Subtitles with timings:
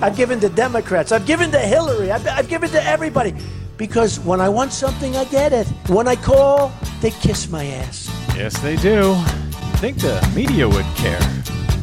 [0.00, 1.10] I've given to Democrats.
[1.10, 2.12] I've given to Hillary.
[2.12, 3.34] I've, I've given to everybody.
[3.76, 5.66] Because when I want something, I get it.
[5.88, 8.08] When I call, they kiss my ass.
[8.36, 9.14] Yes, they do.
[9.14, 11.20] I think the media would care.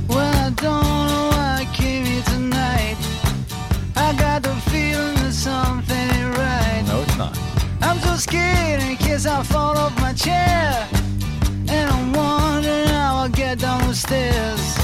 [0.07, 2.97] Well, I don't know why I came here tonight.
[3.95, 6.83] I got the feeling that something ain't right.
[6.87, 7.37] No, it's not.
[7.81, 10.87] I'm so scared in case I fall off my chair.
[11.67, 14.77] And I'm wondering how I'll get down the stairs.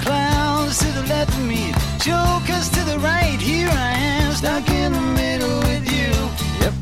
[0.00, 1.72] Clowns to the left of me,
[2.04, 3.40] jokers to the right.
[3.40, 6.12] Here I am, stuck in the middle with you.
[6.60, 6.74] Yep.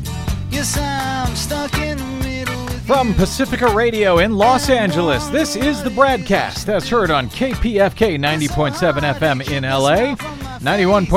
[0.51, 5.91] Yes, I'm stuck in the middle From Pacifica Radio in Los Angeles, this is the
[5.91, 10.15] BradCast that's heard on KPFK 90.7 FM in LA,
[10.59, 11.07] 91.7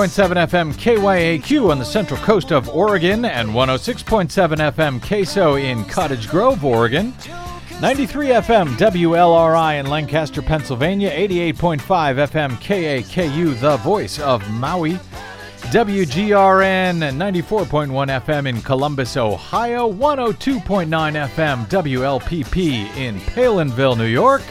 [0.47, 6.65] FM KYAQ on the central coast of Oregon, and 106.7 FM KSO in Cottage Grove,
[6.65, 7.13] Oregon.
[7.79, 14.93] 93 FM WLRI in Lancaster, Pennsylvania, 88.5 FM KAKU, the voice of Maui.
[15.73, 20.63] WGRN 94.1 FM in Columbus, Ohio, 102.9
[21.29, 24.43] FM WLPP in Palenville, New York,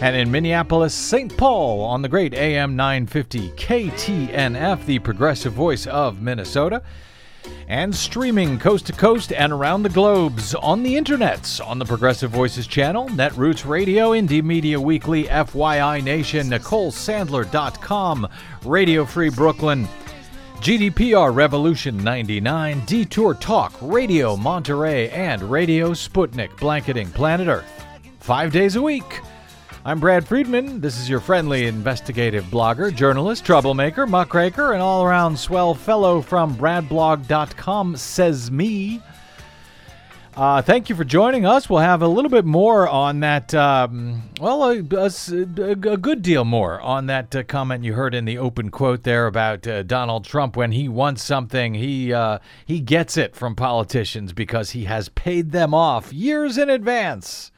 [0.00, 1.36] and in Minneapolis, St.
[1.36, 6.82] Paul on the great AM 950 KTNF, the progressive voice of Minnesota,
[7.68, 12.30] and streaming coast to coast and around the globes on the internets on the Progressive
[12.30, 18.28] Voices channel, Netroots Radio, Indie Media Weekly, FYI Nation, NicoleSandler.com,
[18.64, 19.88] Radio Free Brooklyn.
[20.60, 27.84] GDPR Revolution 99, Detour Talk, Radio Monterey, and Radio Sputnik, blanketing planet Earth.
[28.20, 29.20] Five days a week.
[29.84, 30.80] I'm Brad Friedman.
[30.80, 36.54] This is your friendly investigative blogger, journalist, troublemaker, muckraker, and all around swell fellow from
[36.54, 39.02] BradBlog.com, says me.
[40.36, 41.68] Uh, thank you for joining us.
[41.68, 43.52] We'll have a little bit more on that.
[43.54, 48.24] Um, well, a, a, a good deal more on that uh, comment you heard in
[48.24, 50.56] the open quote there about uh, Donald Trump.
[50.56, 55.50] When he wants something, he uh, he gets it from politicians because he has paid
[55.50, 57.51] them off years in advance.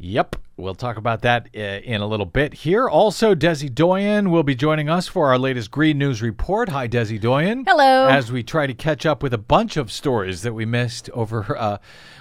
[0.00, 2.88] Yep, we'll talk about that uh, in a little bit here.
[2.88, 6.68] Also, Desi Doyen will be joining us for our latest Green News Report.
[6.68, 7.64] Hi, Desi Doyen.
[7.66, 8.06] Hello.
[8.06, 11.58] As we try to catch up with a bunch of stories that we missed over
[11.58, 11.78] uh,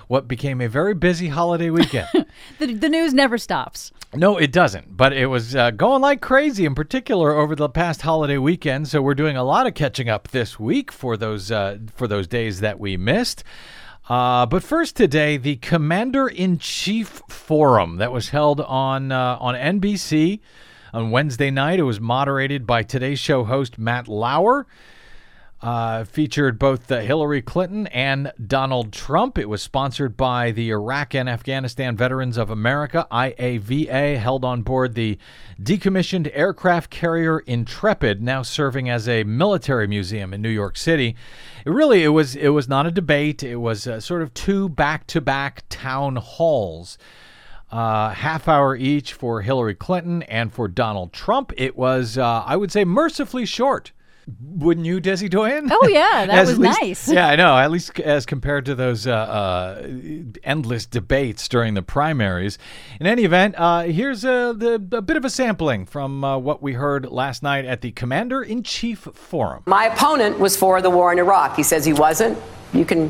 [0.07, 2.07] what became a very busy holiday weekend.
[2.59, 3.91] The, the news never stops.
[4.15, 8.01] no, it doesn't, but it was uh, going like crazy, in particular over the past
[8.01, 8.87] holiday weekend.
[8.87, 12.25] So we're doing a lot of catching up this week for those uh, for those
[12.25, 13.43] days that we missed.
[14.09, 19.53] Uh, but first today, the Commander in Chief Forum that was held on uh, on
[19.53, 20.39] NBC
[20.93, 21.79] on Wednesday night.
[21.79, 24.65] It was moderated by today's show host Matt Lauer.
[25.59, 29.39] Uh, featured both uh, Hillary Clinton and Donald Trump.
[29.39, 34.93] It was sponsored by the Iraq and Afghanistan Veterans of America, IAVA, held on board
[34.93, 35.17] the
[35.59, 41.15] decommissioned aircraft carrier Intrepid, now serving as a military museum in New York City.
[41.65, 43.41] It really, it was it was not a debate.
[43.41, 46.99] It was uh, sort of two back-to-back town halls.
[47.71, 51.51] Uh, half hour each for Hillary Clinton and for Donald Trump.
[51.57, 53.91] It was, uh, I would say, mercifully short.
[54.41, 55.69] Wouldn't you, Desi Doyen?
[55.71, 57.09] Oh, yeah, that was least- nice.
[57.09, 57.57] Yeah, I know.
[57.57, 59.87] At least as compared to those uh, uh,
[60.43, 62.57] endless debates during the primaries.
[62.99, 66.61] In any event, uh, here's a, the, a bit of a sampling from uh, what
[66.61, 69.63] we heard last night at the Commander in Chief Forum.
[69.65, 71.55] My opponent was for the war in Iraq.
[71.55, 72.37] He says he wasn't.
[72.73, 73.09] You can,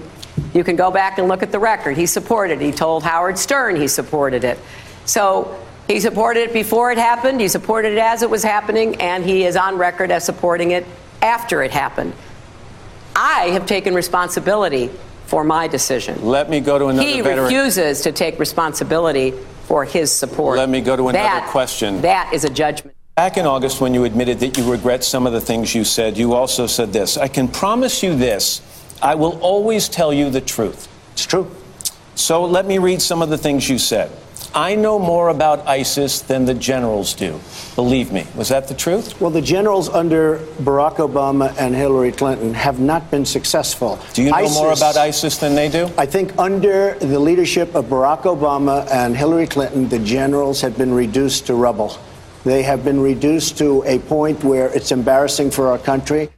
[0.54, 1.98] you can go back and look at the record.
[1.98, 2.66] He supported it.
[2.66, 4.60] He told Howard Stern he supported it.
[5.06, 9.24] So he supported it before it happened, he supported it as it was happening, and
[9.24, 10.86] he is on record as supporting it
[11.22, 12.14] after it happened.
[13.16, 14.90] I have taken responsibility
[15.26, 16.24] for my decision.
[16.26, 17.16] Let me go to another question.
[17.16, 17.44] He veteran.
[17.44, 19.34] refuses to take responsibility
[19.66, 20.58] for his support.
[20.58, 22.02] Let me go to another That- question.
[22.02, 22.96] That is a judgment.
[23.16, 26.18] Back in August, when you admitted that you regret some of the things you said,
[26.18, 28.62] you also said this I can promise you this
[29.02, 30.88] I will always tell you the truth.
[31.14, 31.52] It's true.
[32.16, 34.12] So let me read some of the things you said.
[34.54, 37.40] I know more about ISIS than the generals do.
[37.76, 38.26] Believe me.
[38.36, 39.20] Was that the truth?
[39.22, 44.00] Well, the generals under Barack Obama and Hillary Clinton have not been successful.
[44.14, 45.92] Do you know more about ISIS than they do?
[45.98, 50.94] I think under the leadership of Barack Obama and Hillary Clinton, the generals have been
[50.94, 51.98] reduced to rubble.
[52.44, 56.30] They have been reduced to a point where it's embarrassing for our country.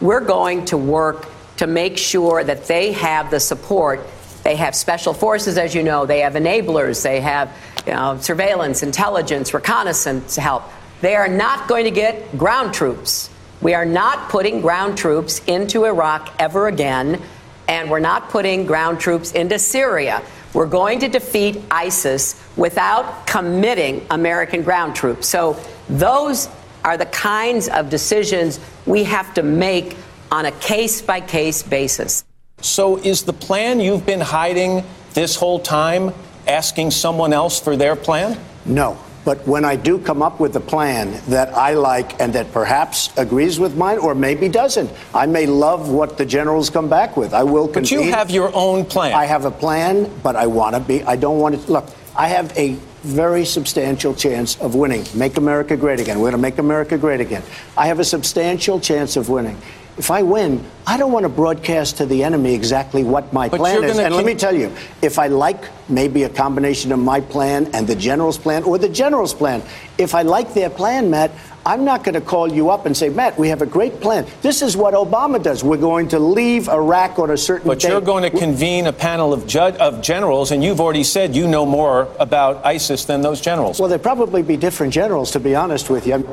[0.00, 4.00] We're going to work to make sure that they have the support.
[4.44, 6.06] They have special forces, as you know.
[6.06, 7.02] They have enablers.
[7.02, 7.50] They have
[7.86, 10.64] you know, surveillance, intelligence, reconnaissance help.
[11.00, 13.30] They are not going to get ground troops.
[13.60, 17.20] We are not putting ground troops into Iraq ever again,
[17.68, 20.22] and we're not putting ground troops into Syria.
[20.52, 25.26] We're going to defeat ISIS without committing American ground troops.
[25.26, 25.58] So
[25.88, 26.48] those
[26.84, 29.96] are the kinds of decisions we have to make
[30.30, 32.24] on a case by case basis.
[32.60, 36.14] So, is the plan you've been hiding this whole time
[36.46, 38.38] asking someone else for their plan?
[38.64, 38.98] No.
[39.24, 43.10] But when I do come up with a plan that I like and that perhaps
[43.16, 47.32] agrees with mine or maybe doesn't, I may love what the generals come back with.
[47.32, 49.14] I will But you have your own plan.
[49.14, 52.28] I have a plan, but I want to be, I don't want to, look, I
[52.28, 55.04] have a very substantial chance of winning.
[55.14, 56.18] Make America great again.
[56.18, 57.42] We're going to make America great again.
[57.78, 59.58] I have a substantial chance of winning.
[59.96, 63.58] If I win, I don't want to broadcast to the enemy exactly what my But
[63.58, 63.96] plan is.
[63.98, 67.86] And let me tell you, if I like maybe a combination of my plan and
[67.86, 69.62] the general's plan or the general's plan,
[69.96, 71.30] if I like their plan, Matt,
[71.64, 74.26] I'm not going to call you up and say, Matt, we have a great plan.
[74.42, 75.62] This is what Obama does.
[75.62, 77.88] We're going to leave Iraq on a certain But date.
[77.88, 81.46] you're going to convene a panel of judge of generals, and you've already said you
[81.46, 83.78] know more about ISIS than those generals.
[83.78, 86.28] Well, there'd probably be different generals, to be honest with you.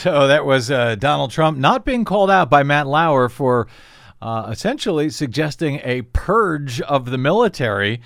[0.04, 3.68] So that was uh, Donald Trump not being called out by Matt Lauer for
[4.22, 8.00] uh, essentially suggesting a purge of the military,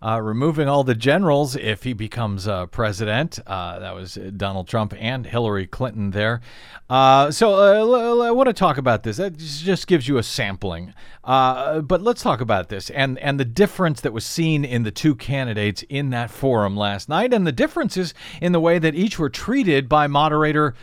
[0.00, 3.40] uh, removing all the generals if he becomes uh, president.
[3.48, 6.40] Uh, that was Donald Trump and Hillary Clinton there.
[6.88, 9.16] Uh, so uh, I want to talk about this.
[9.16, 10.94] That just gives you a sampling.
[11.24, 14.92] Uh, but let's talk about this and, and the difference that was seen in the
[14.92, 19.18] two candidates in that forum last night, and the differences in the way that each
[19.18, 20.76] were treated by moderator.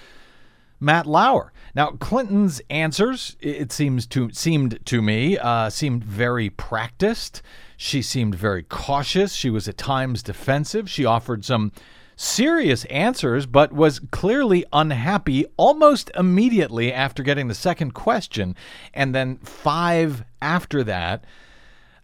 [0.79, 1.51] Matt Lauer.
[1.75, 7.41] Now, Clinton's answers, it seems to seemed to me, uh, seemed very practiced.
[7.77, 9.33] She seemed very cautious.
[9.33, 10.89] She was at times defensive.
[10.89, 11.71] She offered some
[12.15, 18.55] serious answers, but was clearly unhappy almost immediately after getting the second question,
[18.93, 21.23] and then five after that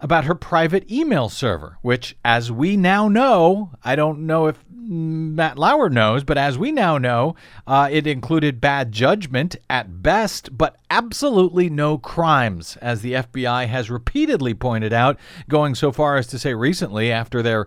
[0.03, 5.57] about her private email server, which, as we now know, I don't know if Matt
[5.57, 7.35] Lauer knows, but as we now know,
[7.65, 13.89] uh, it included bad judgment at best, but absolutely no crimes, as the FBI has
[13.89, 15.17] repeatedly pointed out,
[15.47, 17.65] going so far as to say recently, after their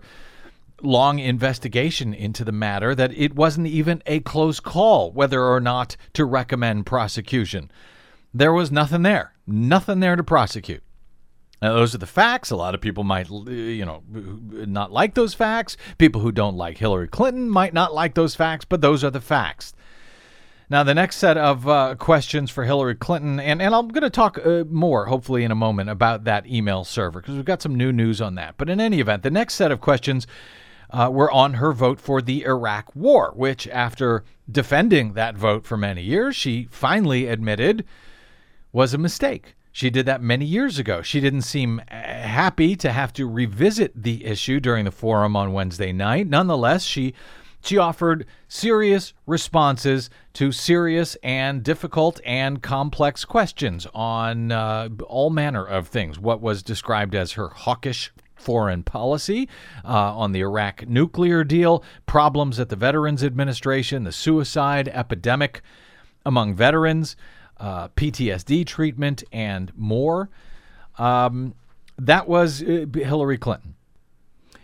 [0.83, 5.97] long investigation into the matter, that it wasn't even a close call whether or not
[6.13, 7.71] to recommend prosecution.
[8.31, 10.83] There was nothing there, nothing there to prosecute.
[11.61, 12.51] Now, those are the facts.
[12.51, 15.75] A lot of people might, you know, not like those facts.
[15.97, 19.21] People who don't like Hillary Clinton might not like those facts, but those are the
[19.21, 19.73] facts.
[20.69, 24.09] Now, the next set of uh, questions for Hillary Clinton, and, and I'm going to
[24.09, 27.73] talk uh, more, hopefully, in a moment about that email server because we've got some
[27.73, 28.55] new news on that.
[28.57, 30.27] But in any event, the next set of questions
[30.89, 35.77] uh, were on her vote for the Iraq War, which, after defending that vote for
[35.77, 37.85] many years, she finally admitted
[38.73, 39.55] was a mistake.
[39.77, 41.03] She did that many years ago.
[41.03, 45.53] She didn't seem uh, happy to have to revisit the issue during the forum on
[45.53, 46.27] Wednesday night.
[46.27, 47.13] Nonetheless, she
[47.61, 55.63] she offered serious responses to serious and difficult and complex questions on uh, all manner
[55.63, 56.17] of things.
[56.17, 59.47] What was described as her hawkish foreign policy
[59.85, 65.61] uh, on the Iran nuclear deal, problems at the Veterans Administration, the suicide epidemic
[66.25, 67.15] among veterans
[67.59, 70.29] uh, PTSD treatment, and more.
[70.97, 71.55] Um,
[71.97, 73.75] that was uh, Hillary Clinton.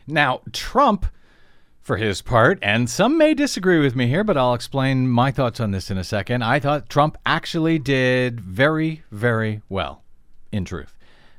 [0.05, 1.05] Now, Trump,
[1.81, 5.59] for his part, and some may disagree with me here, but I'll explain my thoughts
[5.59, 6.43] on this in a second.
[6.43, 10.03] I thought Trump actually did very, very well,
[10.51, 10.95] in truth.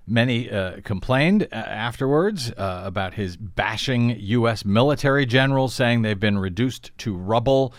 [0.07, 4.65] Many uh, complained uh, afterwards uh, about his bashing U.S.
[4.65, 7.73] military generals, saying they've been reduced to rubble.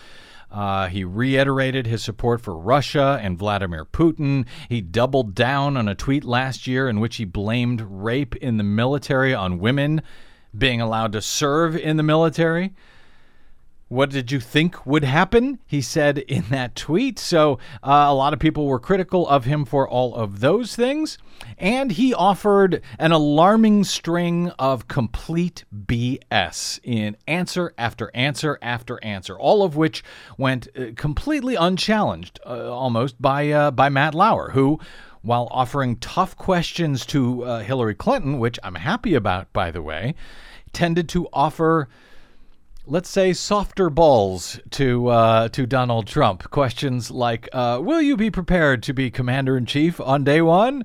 [0.50, 4.46] Uh, he reiterated his support for Russia and Vladimir Putin.
[4.68, 8.64] He doubled down on a tweet last year in which he blamed rape in the
[8.64, 10.02] military on women
[10.56, 12.72] being allowed to serve in the military.
[13.88, 15.60] What did you think would happen?
[15.64, 17.20] He said in that tweet.
[17.20, 21.18] So, uh, a lot of people were critical of him for all of those things.
[21.56, 29.38] And he offered an alarming string of complete BS in answer after answer after answer,
[29.38, 30.02] all of which
[30.36, 34.80] went uh, completely unchallenged, uh, almost by, uh, by Matt Lauer, who,
[35.22, 40.16] while offering tough questions to uh, Hillary Clinton, which I'm happy about, by the way,
[40.72, 41.88] tended to offer
[42.86, 46.50] let's say softer balls to uh, to Donald Trump.
[46.50, 50.84] Questions like, uh, "Will you be prepared to be commander in chief on day one?"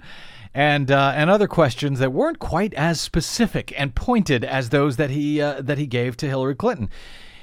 [0.53, 5.11] And uh, and other questions that weren't quite as specific and pointed as those that
[5.11, 6.89] he uh, that he gave to Hillary Clinton.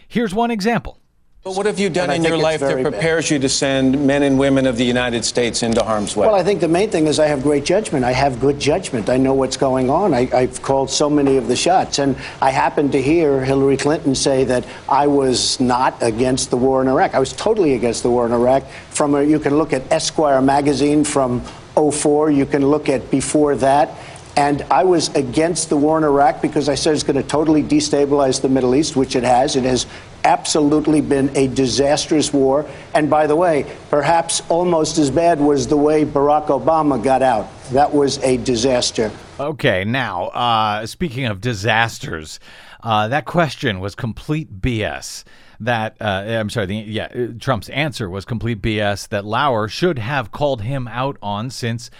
[0.06, 0.98] Here's one example.
[1.44, 2.92] But what have you done And in your life that very bad.
[2.92, 6.26] prepares you to send men and women of the United States into harm's way?
[6.26, 8.04] Well, I think the main thing is I have great judgment.
[8.04, 9.08] I have good judgment.
[9.08, 10.12] I know what's going on.
[10.12, 12.00] I, I've called so many of the shots.
[12.00, 16.82] And I happened to hear Hillary Clinton say that I was not against the war
[16.82, 17.14] in Iraq.
[17.14, 18.64] I was totally against the war in Iraq.
[18.90, 21.40] From a, you can look at Esquire magazine from
[21.76, 22.30] 04.
[22.30, 23.96] You can look at before that.
[24.36, 27.60] And I was against the war in Iraq because I said it's going to totally
[27.60, 29.56] destabilize the Middle East, which it has.
[29.56, 29.86] It has
[30.24, 32.66] absolutely been a disastrous war.
[32.94, 37.48] And by the way, perhaps almost as bad was the way Barack Obama got out.
[37.70, 39.10] That was a disaster.
[39.38, 42.40] Okay, now, uh, speaking of disasters,
[42.82, 45.24] uh, that question was complete BS.
[45.60, 49.98] That, uh, I'm sorry, the, yeah, uh, Trump's answer was complete BS that Lauer should
[49.98, 51.90] have called him out on since.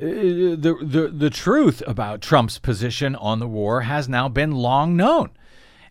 [0.00, 4.96] uh, The, the the truth about Trump's position on the war has now been long
[4.96, 5.30] known,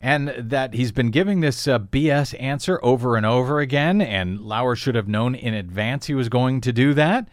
[0.02, 4.02] and that he's been giving this uh, BS answer over and over again.
[4.02, 7.28] And Lauer should have known in advance he was going to do that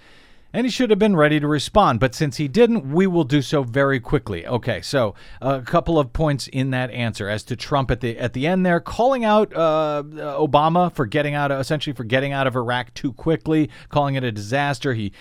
[0.54, 1.98] and he should have been ready to respond.
[1.98, 4.46] But since he didn't, we will do so very quickly.
[4.46, 8.32] Okay, so a couple of points in that answer as to Trump at the at
[8.34, 12.54] the end there, calling out uh, Obama for getting out, essentially for getting out of
[12.54, 14.94] Iraq too quickly, calling it a disaster.
[14.94, 15.12] He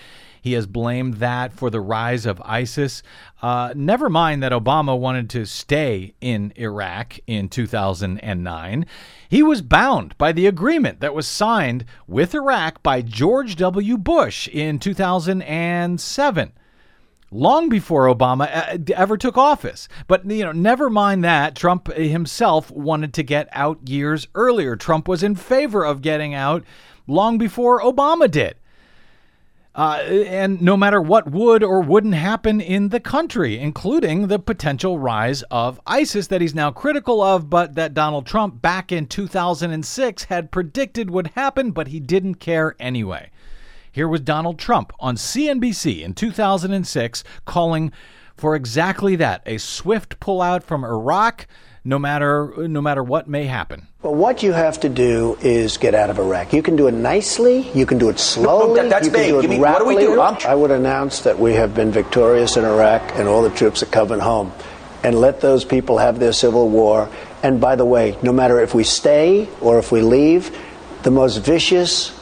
[0.44, 3.02] he has blamed that for the rise of ISIS.
[3.40, 8.84] Uh, never mind that Obama wanted to stay in Iraq in 2009.
[9.26, 13.96] He was bound by the agreement that was signed with Iraq by George W.
[13.96, 16.52] Bush in 2007
[17.30, 19.88] long before Obama uh, ever took office.
[20.06, 24.76] But you know, never mind that Trump himself wanted to get out years earlier.
[24.76, 26.64] Trump was in favor of getting out
[27.06, 28.56] long before Obama did.
[29.74, 35.00] Uh, and no matter what would or wouldn't happen in the country, including the potential
[35.00, 40.24] rise of ISIS that he's now critical of, but that Donald Trump back in 2006
[40.24, 43.30] had predicted would happen, but he didn't care anyway.
[43.90, 47.92] Here was Donald Trump on CNBC in 2006 calling
[48.36, 51.48] for exactly that a swift pullout from Iraq,
[51.84, 53.86] no matter, no matter what may happen.
[54.02, 56.52] Well, what you have to do is get out of Iraq.
[56.52, 57.70] You can do it nicely.
[57.74, 58.80] You can do it slowly.
[58.80, 59.30] that- that's you can vague.
[59.30, 60.20] do it Give me- what do we do?
[60.20, 63.86] I'm- would announce that we have been victorious in Iraq and all the troops are
[63.86, 64.52] coming home.
[65.02, 67.08] And let those people have their civil war.
[67.42, 70.50] And by the way, no matter if we stay or if we leave,
[71.02, 72.12] the most vicious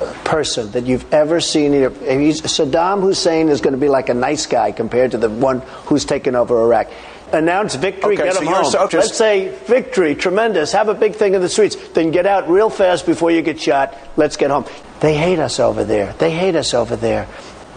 [0.00, 1.72] uh, person that you've ever seen.
[1.72, 5.62] He's, Saddam Hussein is going to be like a nice guy compared to the one
[5.86, 6.88] who's taken over Iraq.
[7.32, 8.70] Announce victory, Okay, get so him you're home.
[8.70, 10.72] so- Let's say victory, tremendous.
[10.72, 11.76] Have a big thing in the streets.
[11.94, 13.96] Then get out real fast before you get shot.
[14.16, 14.66] Let's get home.
[15.00, 16.14] They hate us over there.
[16.18, 17.26] They hate us over there.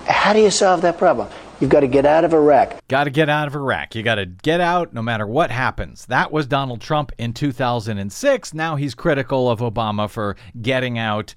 [0.07, 1.29] How do you solve that problem?
[1.61, 2.85] You've got to get out of Iraq.
[2.89, 3.95] Got to get out of Iraq.
[3.95, 6.05] You got to get out no matter what happens.
[6.07, 8.53] That was Donald Trump in 2006.
[8.53, 11.33] Now he's critical of Obama for getting out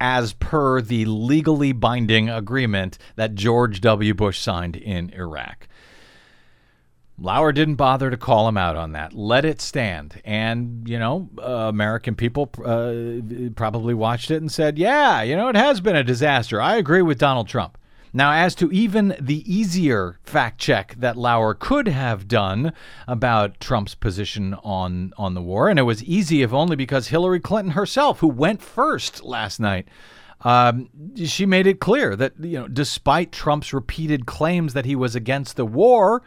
[0.00, 4.12] as per the legally binding agreement that George W.
[4.14, 5.68] Bush signed in Iraq.
[7.20, 9.12] Lauer didn't bother to call him out on that.
[9.12, 10.20] Let it stand.
[10.24, 15.48] And, you know, uh, American people uh, probably watched it and said, yeah, you know,
[15.48, 16.60] it has been a disaster.
[16.60, 17.76] I agree with Donald Trump.
[18.12, 22.72] Now, as to even the easier fact check that Lauer could have done
[23.06, 27.38] about Trump's position on, on the war, and it was easy if only because Hillary
[27.38, 29.86] Clinton herself, who went first last night,
[30.40, 30.88] um,
[31.24, 35.56] she made it clear that, you know, despite Trump's repeated claims that he was against
[35.56, 36.22] the war,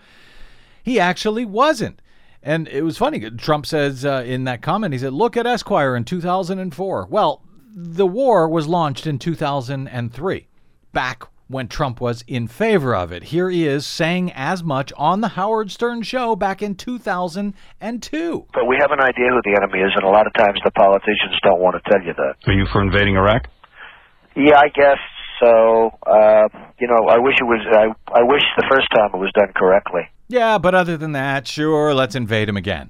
[0.84, 2.02] he actually wasn't.
[2.44, 3.20] And it was funny.
[3.32, 7.08] Trump says uh, in that comment, he said, Look at Esquire in 2004.
[7.10, 7.42] Well,
[7.74, 10.48] the war was launched in 2003,
[10.92, 13.24] back when Trump was in favor of it.
[13.24, 18.48] Here he is saying as much on the Howard Stern show back in 2002.
[18.54, 20.72] But we have an idea who the enemy is, and a lot of times the
[20.72, 22.36] politicians don't want to tell you that.
[22.48, 23.48] Are you for invading Iraq?
[24.36, 25.00] Yeah, I guess
[25.40, 25.92] so.
[26.06, 26.50] Uh,
[26.80, 27.62] you know, I wish it was.
[27.72, 30.02] I, I wish the first time it was done correctly.
[30.34, 32.90] Yeah, but other than that, sure, let's invade him again.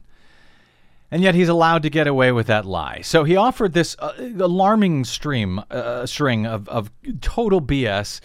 [1.12, 3.02] And yet he's allowed to get away with that lie.
[3.02, 8.22] So he offered this uh, alarming stream, uh, string of, of total BS,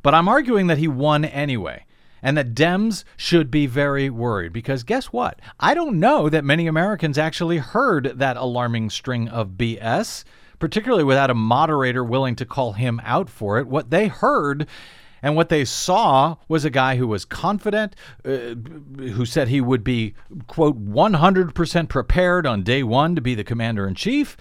[0.00, 1.84] but I'm arguing that he won anyway.
[2.22, 5.38] And that Dems should be very worried because guess what?
[5.60, 10.24] I don't know that many Americans actually heard that alarming string of BS,
[10.58, 13.66] particularly without a moderator willing to call him out for it.
[13.66, 14.66] What they heard
[15.22, 18.54] and what they saw was a guy who was confident, uh,
[18.98, 20.14] who said he would be,
[20.48, 24.36] quote, 100% prepared on day one to be the commander in chief.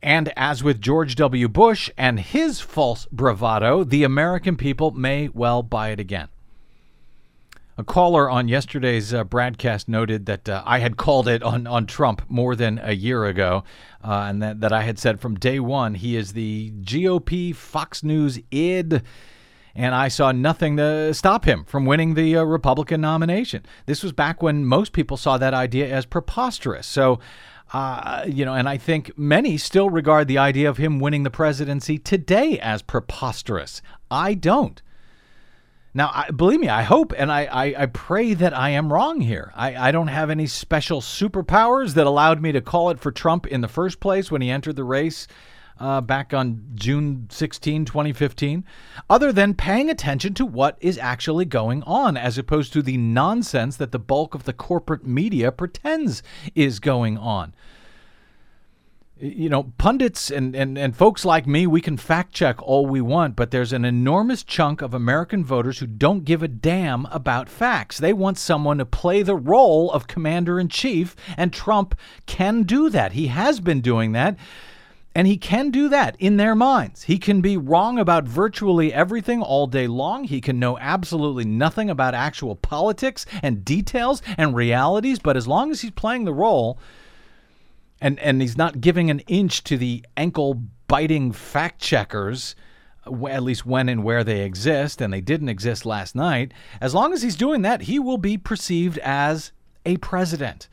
[0.00, 1.48] And as with George W.
[1.48, 6.28] Bush and his false bravado, the American people may well buy it again.
[7.76, 11.86] A caller on yesterday's uh, broadcast noted that uh, I had called it on, on
[11.86, 13.62] Trump more than a year ago,
[14.02, 18.02] uh, and that, that I had said from day one he is the GOP Fox
[18.02, 19.02] News id
[19.74, 23.64] and I saw nothing to stop him from winning the uh, Republican nomination.
[23.86, 26.86] This was back when most people saw that idea as preposterous.
[26.86, 27.20] So,
[27.72, 31.30] uh, you know, and I think many still regard the idea of him winning the
[31.30, 33.82] presidency today as preposterous.
[34.10, 34.80] I don't.
[35.94, 39.20] Now, I, believe me, I hope and I, I, I, pray that I am wrong
[39.20, 39.52] here.
[39.56, 43.46] I, I don't have any special superpowers that allowed me to call it for Trump
[43.46, 45.26] in the first place when he entered the race
[45.80, 48.64] uh, back on June 16, 2015,
[49.08, 53.76] other than paying attention to what is actually going on, as opposed to the nonsense
[53.76, 56.22] that the bulk of the corporate media pretends
[56.54, 57.54] is going on.
[59.20, 63.00] You know, pundits and, and, and folks like me, we can fact check all we
[63.00, 67.48] want, but there's an enormous chunk of American voters who don't give a damn about
[67.48, 67.98] facts.
[67.98, 72.88] They want someone to play the role of commander in chief, and Trump can do
[72.90, 73.12] that.
[73.12, 74.36] He has been doing that.
[75.18, 77.02] And he can do that in their minds.
[77.02, 80.22] He can be wrong about virtually everything all day long.
[80.22, 85.18] He can know absolutely nothing about actual politics and details and realities.
[85.18, 86.78] But as long as he's playing the role
[88.00, 92.54] and, and he's not giving an inch to the ankle biting fact checkers,
[93.04, 97.12] at least when and where they exist, and they didn't exist last night, as long
[97.12, 99.50] as he's doing that, he will be perceived as
[99.84, 100.68] a president.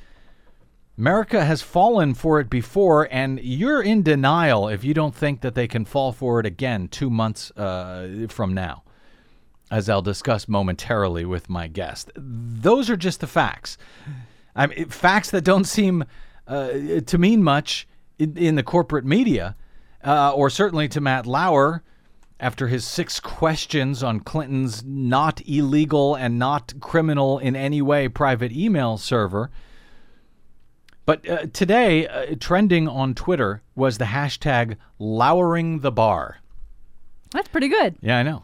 [0.97, 5.53] America has fallen for it before, and you're in denial if you don't think that
[5.53, 8.83] they can fall for it again two months uh, from now,
[9.69, 12.11] as I'll discuss momentarily with my guest.
[12.15, 13.77] Those are just the facts.
[14.55, 16.05] I mean, facts that don't seem
[16.47, 16.69] uh,
[17.05, 17.87] to mean much
[18.17, 19.57] in, in the corporate media,
[20.01, 21.83] uh, or certainly to Matt Lauer
[22.39, 28.53] after his six questions on Clinton's not illegal and not criminal in any way private
[28.53, 29.51] email server.
[31.05, 36.37] But uh, today, uh, trending on Twitter was the hashtag lowering the bar.
[37.31, 37.95] That's pretty good.
[38.01, 38.43] Yeah, I know.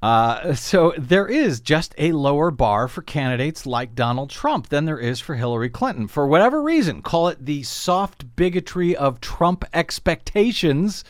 [0.00, 4.98] Uh, so there is just a lower bar for candidates like Donald Trump than there
[4.98, 6.06] is for Hillary Clinton.
[6.06, 11.04] For whatever reason, call it the soft bigotry of Trump expectations,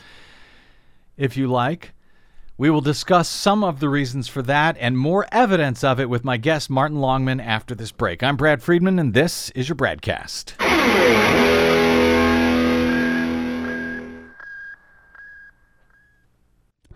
[1.17, 1.93] if you like.
[2.59, 6.25] We will discuss some of the reasons for that and more evidence of it with
[6.25, 8.21] my guest, Martin Longman, after this break.
[8.21, 10.55] I'm Brad Friedman, and this is your BradCast.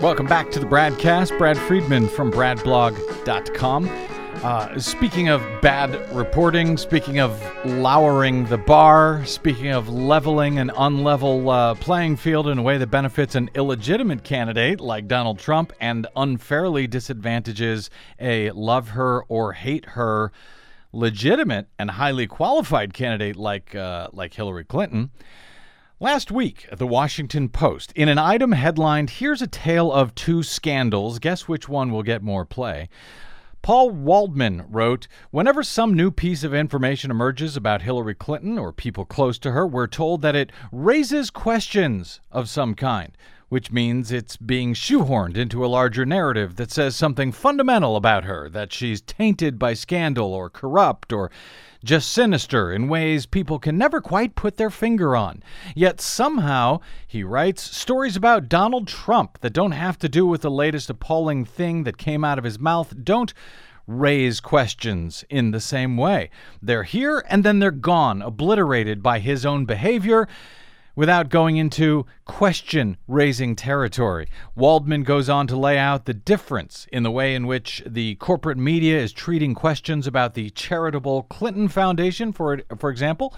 [0.00, 1.36] Welcome back to the Bradcast.
[1.38, 3.88] Brad Friedman from BradBlog.com.
[4.42, 11.48] Uh, speaking of bad reporting, speaking of lowering the bar, speaking of leveling an unlevel
[11.52, 16.06] uh, playing field in a way that benefits an illegitimate candidate like Donald Trump and
[16.16, 20.32] unfairly disadvantages a love her or hate her
[20.92, 25.10] legitimate and highly qualified candidate like uh, like Hillary Clinton.
[26.04, 31.18] Last week, the Washington Post, in an item headlined, Here's a Tale of Two Scandals,
[31.18, 32.90] guess which one will get more play?
[33.62, 39.06] Paul Waldman wrote Whenever some new piece of information emerges about Hillary Clinton or people
[39.06, 43.16] close to her, we're told that it raises questions of some kind,
[43.48, 48.50] which means it's being shoehorned into a larger narrative that says something fundamental about her,
[48.50, 51.30] that she's tainted by scandal or corrupt or
[51.84, 55.42] just sinister in ways people can never quite put their finger on.
[55.74, 60.50] Yet somehow, he writes, stories about Donald Trump that don't have to do with the
[60.50, 63.34] latest appalling thing that came out of his mouth don't
[63.86, 66.30] raise questions in the same way.
[66.62, 70.26] They're here and then they're gone, obliterated by his own behavior
[70.96, 74.26] without going into question raising territory.
[74.54, 78.58] Waldman goes on to lay out the difference in the way in which the corporate
[78.58, 83.34] media is treating questions about the charitable Clinton Foundation, for, for example.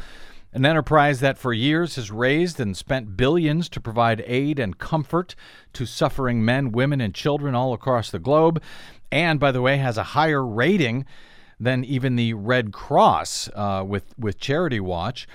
[0.52, 5.34] An enterprise that for years has raised and spent billions to provide aid and comfort
[5.74, 8.62] to suffering men, women, and children all across the globe.
[9.12, 11.04] And, by the way, has a higher rating
[11.60, 15.26] than even the Red Cross uh, with, with Charity Watch.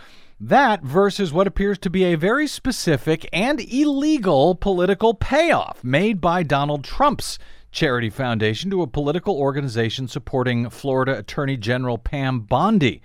[0.44, 6.42] That versus what appears to be a very specific and illegal political payoff made by
[6.42, 7.38] Donald Trump's
[7.72, 13.04] charity foundation to a political organization supporting Florida Attorney General Pam Bondi.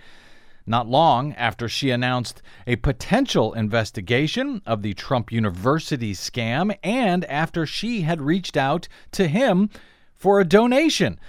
[0.65, 7.67] Not long after she announced a potential investigation of the Trump University scam, and after
[7.67, 9.69] she had reached out to him
[10.15, 11.21] for a donation.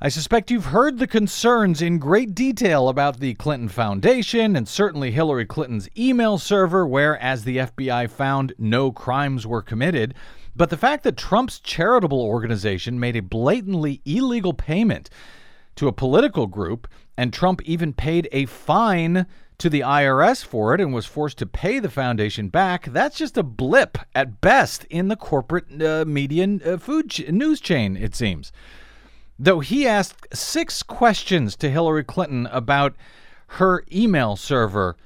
[0.00, 5.10] I suspect you've heard the concerns in great detail about the Clinton Foundation and certainly
[5.10, 10.14] Hillary Clinton's email server, where, as the FBI found, no crimes were committed.
[10.54, 15.10] But the fact that Trump's charitable organization made a blatantly illegal payment
[15.74, 19.26] to a political group, and Trump even paid a fine
[19.58, 23.36] to the IRS for it and was forced to pay the foundation back, that's just
[23.36, 28.14] a blip at best in the corporate uh, media uh, food ch- news chain, it
[28.14, 28.52] seems.
[29.38, 32.96] Though he asked six questions to Hillary Clinton about
[33.52, 34.96] her email server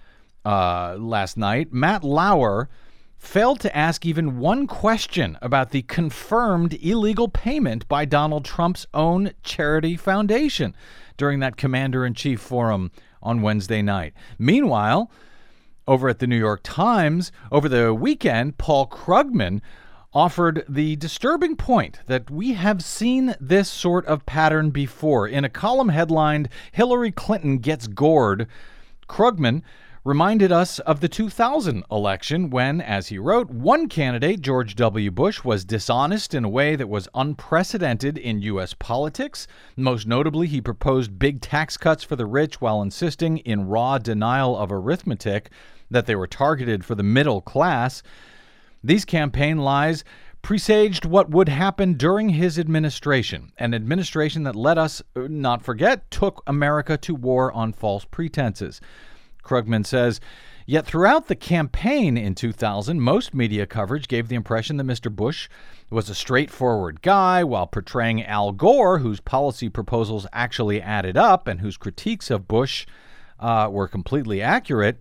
[0.44, 2.70] uh, last night, Matt Lauer
[3.18, 9.32] failed to ask even one question about the confirmed illegal payment by Donald Trump's own
[9.44, 10.74] charity foundation
[11.16, 12.90] during that commander in chief forum
[13.22, 14.14] on Wednesday night.
[14.38, 15.10] Meanwhile,
[15.86, 19.60] over at the New York Times, over the weekend, Paul Krugman
[20.14, 25.26] offered the disturbing point that we have seen this sort of pattern before.
[25.26, 28.46] In a column headlined, Hillary Clinton Gets Gored,
[29.08, 29.62] Krugman
[30.04, 35.10] reminded us of the 2000 election when, as he wrote, one candidate, George W.
[35.12, 38.74] Bush, was dishonest in a way that was unprecedented in U.S.
[38.74, 39.46] politics.
[39.76, 44.56] Most notably, he proposed big tax cuts for the rich while insisting, in raw denial
[44.58, 45.50] of arithmetic,
[45.88, 48.02] that they were targeted for the middle class.
[48.84, 50.04] These campaign lies
[50.42, 56.42] presaged what would happen during his administration, an administration that, let us not forget, took
[56.46, 58.80] America to war on false pretenses.
[59.44, 60.20] Krugman says,
[60.66, 65.14] Yet throughout the campaign in 2000, most media coverage gave the impression that Mr.
[65.14, 65.48] Bush
[65.90, 71.60] was a straightforward guy while portraying Al Gore, whose policy proposals actually added up and
[71.60, 72.86] whose critiques of Bush
[73.40, 75.00] uh, were completely accurate.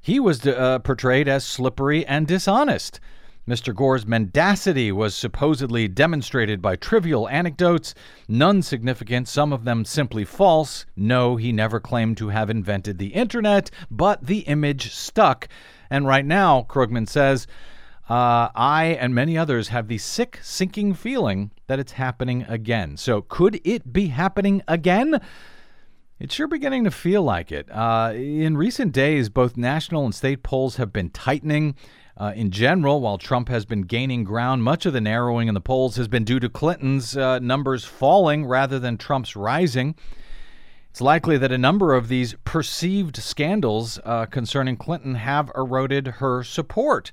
[0.00, 3.00] He was uh, portrayed as slippery and dishonest.
[3.46, 3.74] Mr.
[3.74, 7.94] Gore's mendacity was supposedly demonstrated by trivial anecdotes,
[8.28, 10.86] none significant, some of them simply false.
[10.94, 15.48] No, he never claimed to have invented the internet, but the image stuck.
[15.90, 17.46] And right now, Krugman says,
[18.08, 22.96] uh, I and many others have the sick, sinking feeling that it's happening again.
[22.96, 25.20] So, could it be happening again?
[26.20, 27.66] It's sure beginning to feel like it.
[27.70, 31.74] Uh, in recent days, both national and state polls have been tightening.
[32.14, 35.62] Uh, in general, while Trump has been gaining ground, much of the narrowing in the
[35.62, 39.94] polls has been due to Clinton's uh, numbers falling rather than Trump's rising.
[40.90, 46.44] It's likely that a number of these perceived scandals uh, concerning Clinton have eroded her
[46.44, 47.12] support.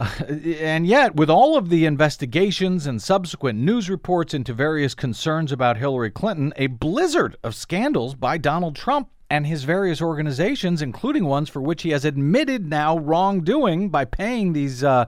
[0.60, 5.76] And yet, with all of the investigations and subsequent news reports into various concerns about
[5.76, 11.48] Hillary Clinton, a blizzard of scandals by Donald Trump and his various organizations, including ones
[11.48, 15.06] for which he has admitted now wrongdoing by paying these uh,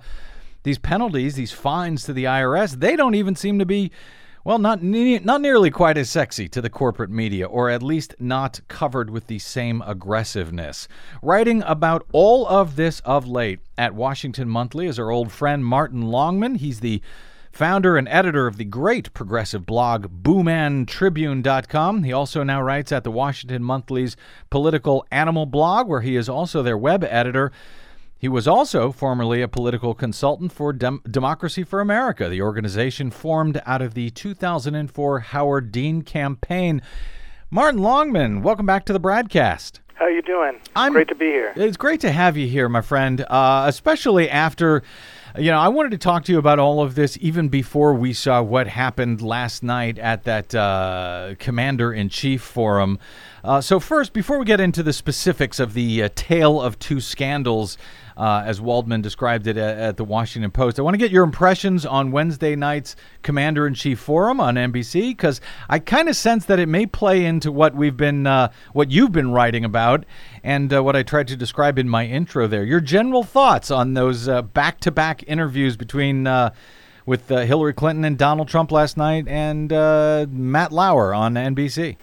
[0.63, 3.91] these penalties, these fines to the IRS, they don't even seem to be,
[4.45, 8.15] well, not ne- not nearly quite as sexy to the corporate media, or at least
[8.19, 10.89] not covered with the same aggressiveness.
[11.23, 16.03] Writing about all of this of late at Washington Monthly is our old friend Martin
[16.03, 16.57] Longman.
[16.57, 17.01] He's the
[17.53, 22.03] founder and editor of the great progressive blog boomantribune.com.
[22.03, 24.17] He also now writes at the Washington Monthly's
[24.51, 27.53] political animal blog, where he is also their web editor.
[28.23, 33.61] He was also formerly a political consultant for Dem- Democracy for America, the organization formed
[33.67, 36.83] out of the 2004 Howard Dean campaign.
[37.51, 39.81] Martin Longman, welcome back to the BradCast.
[39.95, 40.61] How you doing?
[40.77, 41.53] I'm great to be here.
[41.57, 43.25] It's great to have you here, my friend.
[43.29, 44.85] Uh, especially after,
[45.37, 48.13] you know, I wanted to talk to you about all of this even before we
[48.13, 53.01] saw what happened last night at that uh, Commander in Chief forum.
[53.45, 57.01] Uh, so first, before we get into the specifics of the uh, tale of two
[57.01, 57.77] scandals,
[58.17, 60.79] uh, as Waldman described it at, at, the Washington Post.
[60.79, 65.11] I want to get your impressions on Wednesday night's Commander in Chief Forum on NBC
[65.11, 68.91] because I kind of sense that it may play into what we've been, uh, what
[68.91, 70.05] you've been writing about,
[70.43, 72.65] and uh, what I tried to describe in my intro there.
[72.65, 76.29] Your general thoughts on those back to back interviews between.
[77.05, 81.97] with Hillary Clinton and Donald Trump last night, and Matt Lauer on NBC.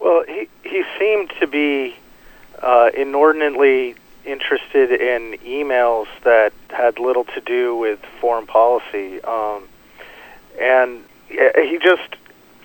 [0.00, 1.96] Well, he he seemed to be
[2.62, 3.96] uh, inordinately
[4.30, 9.64] interested in emails that had little to do with foreign policy, um,
[10.60, 12.16] and he just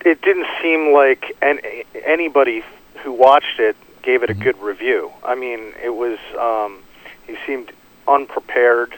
[0.04, 1.60] it didn't seem like an,
[2.04, 2.62] anybody
[3.02, 5.10] who watched it gave it a good review.
[5.24, 6.82] I mean, it was um,
[7.26, 7.72] he seemed
[8.06, 8.94] unprepared.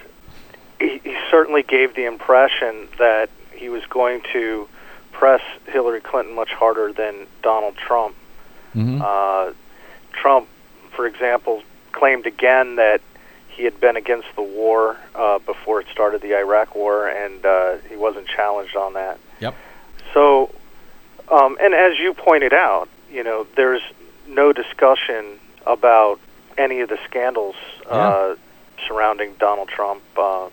[0.79, 4.69] He, he certainly gave the impression that he was going to
[5.13, 8.15] press Hillary Clinton much harder than Donald Trump.
[8.77, 9.01] Mhm.
[9.03, 9.53] Uh,
[10.13, 10.47] Trump,
[10.91, 13.01] for example, claimed again that
[13.49, 17.79] he had been against the war uh, before it started, the Iraq War, and uh,
[17.89, 19.19] he wasn't challenged on that.
[19.41, 19.55] Yep.
[20.15, 20.53] So,
[21.29, 23.83] um, and as you pointed out, you know, there's
[24.29, 26.21] no discussion about
[26.57, 27.57] any of the scandals
[27.91, 28.37] uh,
[28.87, 30.03] surrounding Donald Trump.
[30.17, 30.49] Uh,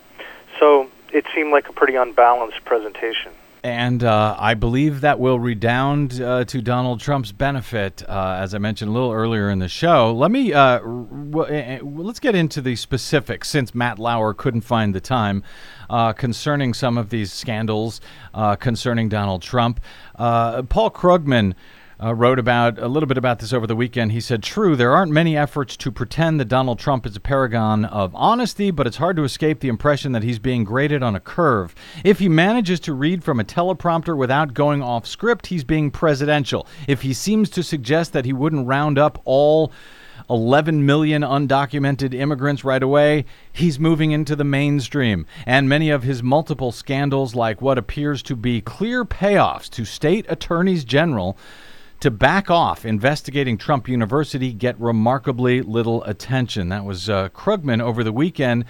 [0.60, 3.32] so it seemed like a pretty unbalanced presentation.
[3.66, 8.60] And uh, I believe that will redound uh, to Donald Trump's benefit, uh, as I
[8.60, 10.14] mentioned a little earlier in the show.
[10.14, 14.62] Let me uh, w- eh, eh, let's get into the specifics, since Matt Lauer couldn't
[14.62, 15.42] find the time
[15.90, 18.02] uh, concerning some of these scandals
[18.36, 19.80] uh, concerning Donald Trump.
[20.16, 21.56] Paul Krugman.
[22.04, 24.12] Uh, wrote about a little bit about this over the weekend.
[24.12, 27.86] He said, "True, there aren't many efforts to pretend that Donald Trump is a paragon
[27.86, 31.22] of honesty, but it's hard to escape the impression that he's being graded on a
[31.22, 31.74] curve.
[32.04, 36.68] If he manages to read from a teleprompter without going off script, he's being presidential.
[36.86, 39.72] If he seems to suggest that he wouldn't round up all
[40.30, 45.26] 11 million undocumented immigrants right away, he's moving into the mainstream.
[45.46, 50.26] And many of his multiple scandals, like what appears to be clear payoffs to state
[50.28, 51.38] attorneys general
[52.06, 56.70] to back off investigating Trump University, get remarkably little attention.
[56.70, 58.66] That was uh, Krugman over the weekend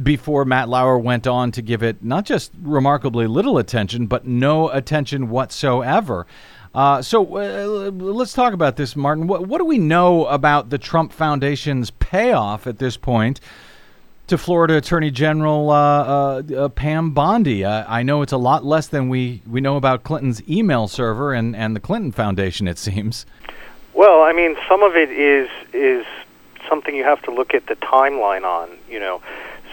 [0.00, 4.68] before Matt Lauer went on to give it not just remarkably little attention, but no
[4.68, 6.28] attention whatsoever.
[6.76, 9.26] Uh, so uh, let's talk about this, Martin.
[9.26, 13.40] What, what do we know about the Trump Foundation's payoff at this point
[14.26, 17.64] to Florida Attorney General uh, uh, uh, Pam Bondi?
[17.64, 21.54] I know it's a lot less than we, we know about Clinton's email server and,
[21.54, 23.26] and the Clinton Foundation, it seems.
[23.94, 26.04] Well, I mean, some of it is is
[26.68, 28.70] something you have to look at the timeline on.
[28.90, 29.22] You know,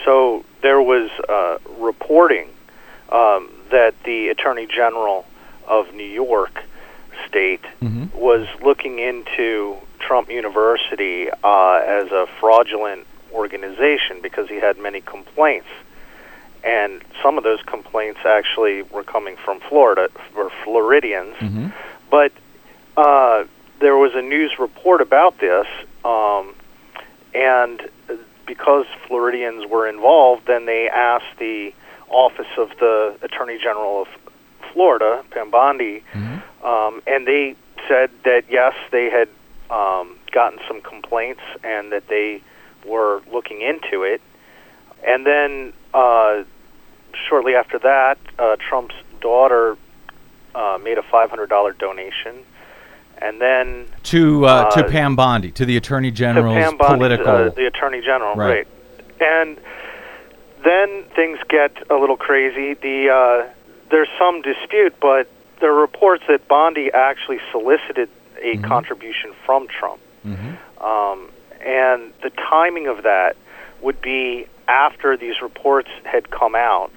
[0.06, 2.48] so there was uh, reporting
[3.10, 5.26] um, that the Attorney General
[5.68, 6.64] of New York
[7.28, 7.64] State
[8.14, 15.68] was looking into Trump University uh, as a fraudulent organization because he had many complaints.
[16.64, 21.36] And some of those complaints actually were coming from Florida, or Floridians.
[22.10, 22.32] But
[22.96, 23.46] uh,
[23.80, 25.68] there was a news report about this,
[26.06, 26.56] um,
[27.34, 27.82] and
[28.46, 31.74] because Floridians were involved, then they asked the
[32.10, 34.08] office of the Attorney General of
[34.72, 36.04] Florida, Pam Bondi,
[36.64, 37.56] um, and they
[37.88, 39.28] said that yes, they had
[39.70, 42.42] um, gotten some complaints and that they
[42.86, 44.22] were looking into it.
[45.06, 46.44] And then uh,
[47.28, 49.78] shortly after that, uh, Trump's daughter
[50.56, 52.38] uh, made a $500 donation.
[53.22, 56.18] And then To uh, to Uh, Pam Bondi, to the Attorney to
[56.62, 57.28] Pam Bondi, political.
[57.28, 58.68] uh, the Attorney General, Right.
[59.20, 59.22] right.
[59.22, 59.58] And
[60.64, 62.74] then things get a little crazy.
[62.74, 63.50] The uh,
[63.92, 65.28] there's some dispute, but
[65.60, 68.10] there are reports that Bondi actually solicited
[68.42, 70.02] a contribution from Trump,
[70.82, 71.30] um,
[71.66, 73.36] and the timing of that
[73.82, 76.92] would be after these reports had come out,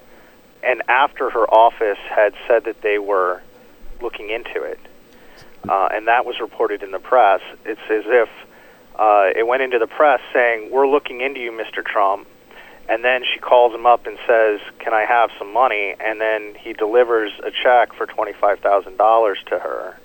[0.62, 3.42] and after her office had said that they were
[4.00, 4.78] looking into it,
[5.68, 7.40] uh, and that was reported in the press.
[7.64, 8.28] It's as if
[8.96, 11.84] uh, it went into the press saying, "We're looking into you, Mr.
[11.84, 12.28] Trump."
[12.88, 16.54] And then she calls him up and says, "Can I have some money?" And then
[16.54, 19.98] he delivers a check for twenty-five thousand dollars to her,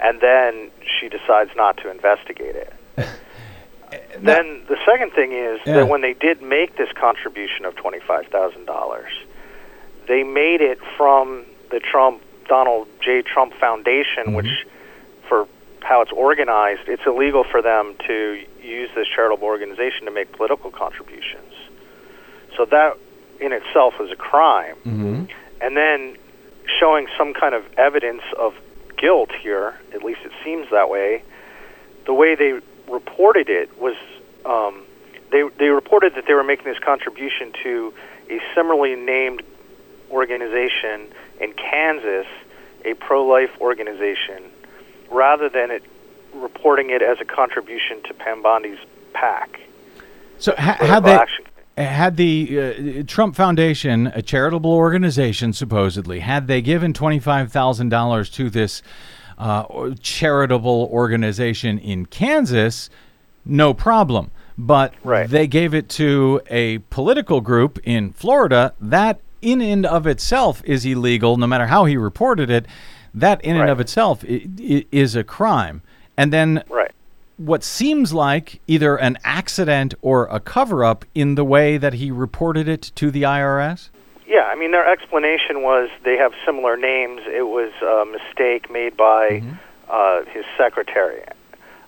[0.00, 2.72] and then she decides not to investigate it.
[4.18, 5.74] then the second thing is Yeah.
[5.74, 9.12] that when they did make this contribution of twenty-five thousand dollars,
[10.06, 13.22] they made it from the Trump Donald J.
[13.22, 14.34] Trump Foundation, mm-hmm.
[14.34, 14.66] which,
[15.28, 15.46] for
[15.80, 20.70] how it's organized, it's illegal for them to use this charitable organization to make political
[20.70, 21.52] contributions.
[22.56, 22.96] So that
[23.40, 24.76] in itself is a crime.
[24.86, 25.24] Mm-hmm.
[25.60, 26.16] And then
[26.78, 28.54] showing some kind of evidence of
[28.96, 31.22] guilt here, at least it seems that way,
[32.06, 33.96] the way they reported it was
[34.44, 34.84] um,
[35.30, 37.92] they, they reported that they were making this contribution to
[38.30, 39.42] a similarly named
[40.10, 41.08] organization
[41.40, 42.26] in Kansas,
[42.84, 44.44] a pro life organization,
[45.10, 45.82] rather than it
[46.34, 48.78] reporting it as a contribution to Pam Bondi's
[49.12, 49.60] PAC.
[50.38, 56.60] So ha- had they had the uh, Trump Foundation, a charitable organization, supposedly had they
[56.62, 58.82] given twenty five thousand dollars to this
[59.38, 62.90] uh, charitable organization in Kansas,
[63.44, 64.30] no problem.
[64.56, 65.28] But Right.
[65.28, 68.72] they gave it to a political group in Florida.
[68.80, 72.66] That in and of itself is illegal, no matter how he reported it.
[73.12, 75.82] That in and of itself is a crime.
[76.16, 76.92] And then Right.
[77.36, 82.10] what seems like either an accident or a cover up in the way that he
[82.10, 83.90] reported it to the IRS?
[84.26, 87.22] Yeah, I mean, their explanation was they have similar names.
[87.26, 89.42] It was a mistake made by
[89.88, 91.22] uh, his secretary.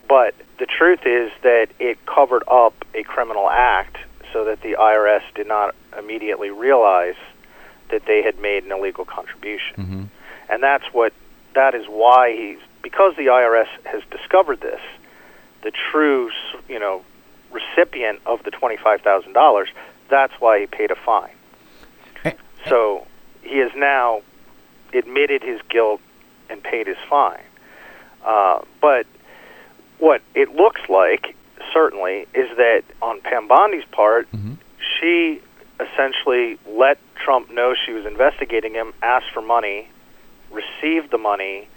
[0.09, 3.97] But the truth is that it covered up a criminal act
[4.33, 7.17] so that the IRS did not immediately realize
[7.91, 9.75] that they had made an illegal contribution.
[10.49, 11.13] And that's what,
[11.55, 14.81] that is why he's, because the IRS has discovered this,
[15.63, 16.31] the true,
[16.69, 17.03] you know,
[17.51, 19.67] recipient of the $25,000,
[20.09, 21.31] that's why he paid a fine.
[22.69, 23.07] So
[23.43, 24.23] he has now
[24.93, 26.01] admitted his guilt
[26.49, 27.43] and paid his fine.
[28.25, 29.07] Uh, but
[29.99, 31.35] what it looks like,
[31.73, 34.29] certainly, is that on Pam Bondi's part,
[34.99, 35.41] she
[35.81, 39.89] essentially let Trump know she was investigating him, asked for money,
[40.51, 41.69] received the money,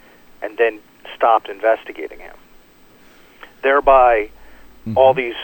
[0.42, 0.80] and then
[1.16, 2.36] stopped investigating him.
[3.62, 4.30] Thereby,
[4.96, 5.36] all these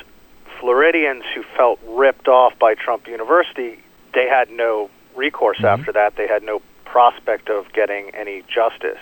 [0.60, 3.79] Floridians who felt ripped off by Trump University,
[4.13, 6.15] they had no recourse after that.
[6.15, 8.99] They had no prospect of getting any justice.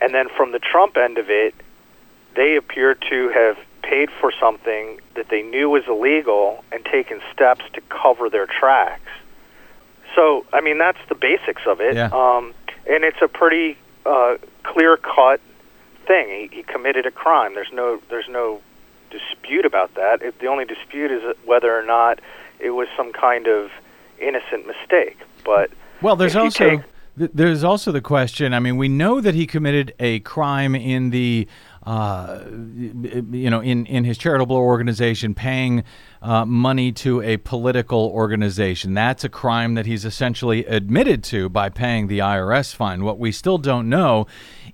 [0.00, 1.54] And then from the Trump end of it,
[2.34, 7.64] they appear to have paid for something that they knew was illegal and taken steps
[7.72, 9.10] to cover their tracks.
[10.14, 11.96] So, I mean, that's the basics of it.
[11.96, 12.10] Yeah.
[12.12, 12.54] Um,
[12.86, 15.40] and it's a pretty uh, clear cut
[16.06, 16.28] thing.
[16.28, 17.54] He, he committed a crime.
[17.54, 18.60] There's no there's no
[19.10, 20.22] dispute about that.
[20.22, 22.20] It, the only dispute is whether or not
[22.58, 23.70] it was some kind of
[24.18, 25.18] innocent mistake.
[25.44, 25.70] But
[26.02, 26.80] Well, there's also take-
[27.18, 28.54] th- there's also the question.
[28.54, 31.46] I mean, we know that he committed a crime in the
[31.84, 35.82] uh, you know in in his charitable organization, paying
[36.20, 38.92] uh, money to a political organization.
[38.92, 43.02] That's a crime that he's essentially admitted to by paying the IRS fine.
[43.02, 44.26] What we still don't know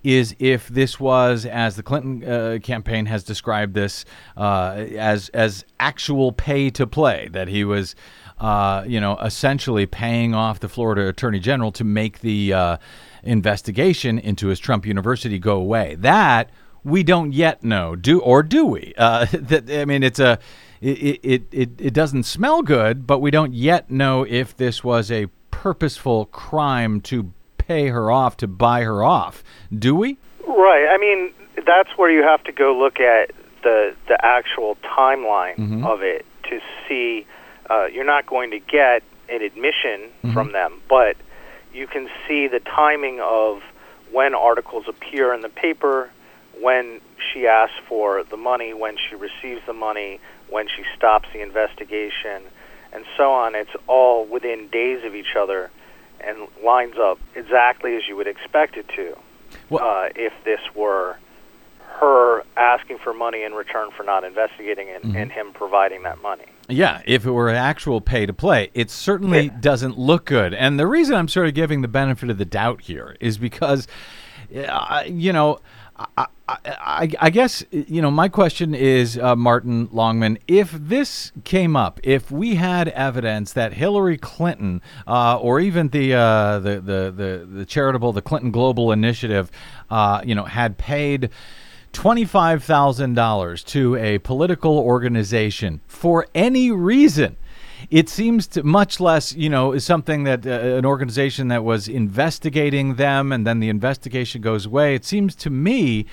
[0.02, 4.04] is if this was, as the Clinton uh, campaign has described this,
[4.36, 7.28] uh, as as actual pay to play.
[7.30, 7.94] That he was
[8.38, 12.76] uh, you know, essentially paying off the Florida Attorney General to make the uh,
[13.22, 15.94] investigation into his Trump University go away.
[15.96, 16.50] That
[16.84, 18.94] we don't yet know, do or do we?
[18.96, 20.38] Uh, that I mean, it's a
[20.80, 25.10] it, it it it doesn't smell good, but we don't yet know if this was
[25.10, 29.42] a purposeful crime to pay her off to buy her off.
[29.76, 30.18] Do we?
[30.46, 30.86] Right.
[30.90, 31.32] I mean,
[31.66, 35.84] that's where you have to go look at the the actual timeline Mm-hmm.
[35.86, 37.26] of it to see.
[37.68, 40.32] Uh, you're not going to get an admission Mm-hmm.
[40.32, 41.16] from them, but
[41.72, 43.62] you can see the timing of
[44.10, 46.10] when articles appear in the paper,
[46.60, 47.00] when
[47.32, 52.42] she asks for the money, when she receives the money, when she stops the investigation,
[52.92, 53.54] and so on.
[53.54, 55.70] It's all within days of each other
[56.20, 59.16] and lines up exactly as you would expect it to
[59.68, 61.16] Well- uh, if this were
[62.00, 66.44] her asking for money in return for not investigating it and him providing that money.
[66.68, 70.52] Yeah, if it were actual pay to play, it certainly doesn't look good.
[70.52, 73.86] And the reason I'm sort of giving the benefit of the doubt here is because,
[74.66, 75.60] uh, you know,
[75.96, 81.32] I, I, I, I guess, you know, my question is, uh, Martin Longman, if this
[81.44, 86.80] came up, if we had evidence that Hillary Clinton uh, or even the, uh, the,
[86.80, 89.50] the, the, the charitable, the Clinton Global Initiative,
[89.88, 91.30] uh, you know, had paid
[91.96, 97.36] $25,000 to a political organization for any reason.
[97.90, 101.88] It seems to much less, you know, is something that uh, an organization that was
[101.88, 104.94] investigating them and then the investigation goes away.
[104.94, 106.06] It seems to me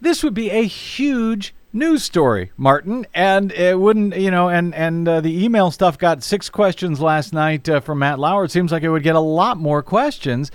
[0.00, 5.06] this would be a huge news story, Martin, and it wouldn't, you know, and and
[5.06, 8.44] uh, the email stuff got six questions last night uh, from Matt Lauer.
[8.44, 10.50] It seems like it would get a lot more questions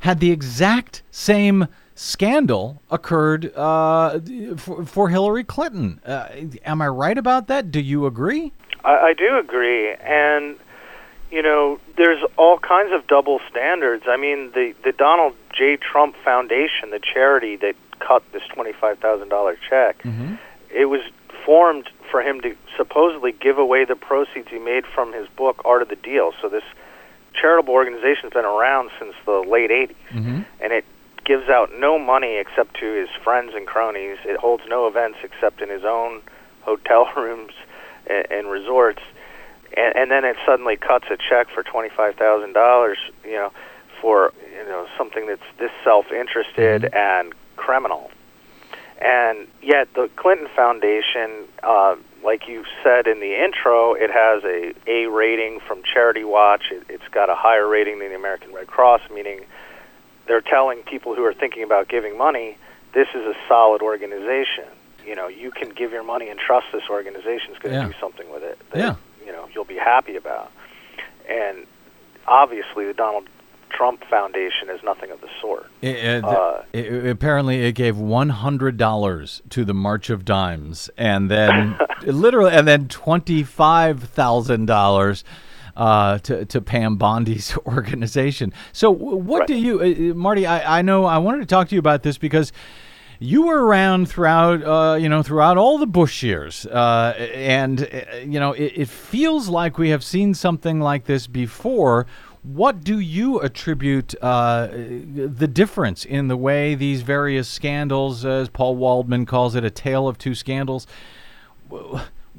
[0.00, 4.20] had the exact same scandal occurred uh,
[4.56, 6.00] for, for Hillary Clinton.
[6.06, 6.28] Uh,
[6.64, 7.72] am I right about that?
[7.72, 8.52] Do you agree?
[8.84, 10.56] I, I do agree, and
[11.32, 14.04] you know, there's all kinds of double standards.
[14.06, 15.76] I mean, the the Donald J.
[15.76, 19.96] Trump Foundation, the charity that cut this twenty-five thousand dollar check,
[20.72, 21.00] it was
[21.44, 25.82] formed for him to supposedly give away the proceeds he made from his book Art
[25.82, 26.32] of the Deal.
[26.40, 26.64] So this
[27.34, 29.94] charitable organization's been around since the late 80s,
[30.60, 30.84] and it
[31.26, 34.18] gives out no money except to his friends and cronies.
[34.24, 36.22] It holds no events except in his own
[36.62, 37.52] hotel rooms
[38.06, 39.02] and, and resorts.
[39.76, 43.52] And, and then it suddenly cuts a check for twenty five thousand dollars, you know,
[44.00, 48.10] for you know something that's this self interested and criminal.
[48.98, 54.72] And yet, the Clinton Foundation, uh, like you said in the intro, it has a
[54.86, 56.70] A rating from Charity Watch.
[56.70, 59.44] It, it's got a higher rating than the American Red Cross, meaning
[60.26, 62.56] they're telling people who are thinking about giving money,
[62.94, 64.64] this is a solid organization.
[65.06, 67.86] you know, you can give your money and trust this organization is going to Yeah.
[67.86, 68.94] do something with it that Yeah.
[69.24, 70.50] you know you'll be happy about.
[71.28, 71.64] And
[72.26, 73.28] obviously, the Donald
[73.70, 75.66] Trump Foundation is nothing of the sort.
[75.80, 80.90] It, it- Uh, it- apparently, it gave one hundred dollars to the March of Dimes,
[80.98, 85.22] and then literally, and then twenty five thousand dollars
[85.76, 88.52] uh, to to Pam Bondi's organization.
[88.72, 90.46] So, what do you, uh, uh, Marty?
[90.46, 92.52] I, I know I wanted to talk to you about this because.
[93.18, 98.16] You were around throughout, uh, you know, throughout all the Bush years, uh, and uh,
[98.18, 102.04] you know, it, it feels like we have seen something like this before.
[102.42, 108.76] What do you attribute uh, the difference in the way these various scandals, as Paul
[108.76, 110.86] Waldman calls it, a tale of two scandals?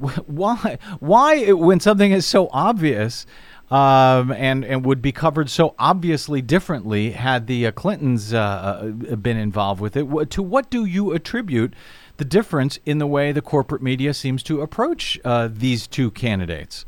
[0.02, 0.78] Wh- wh- Why?
[1.00, 3.26] Why, when something is so obvious
[3.70, 9.16] um, and and would be covered so obviously differently had the uh, Clintons uh, uh,
[9.16, 10.30] been involved with it?
[10.30, 11.74] To what do you attribute
[12.16, 16.84] the difference in the way the corporate media seems to approach uh, these two candidates?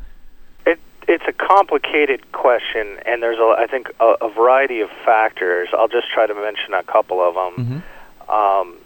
[0.66, 5.68] It, it's a complicated question, and there's, a, I think, a, a variety of factors.
[5.72, 7.84] I'll just try to mention a couple of them.
[8.28, 8.76] Um,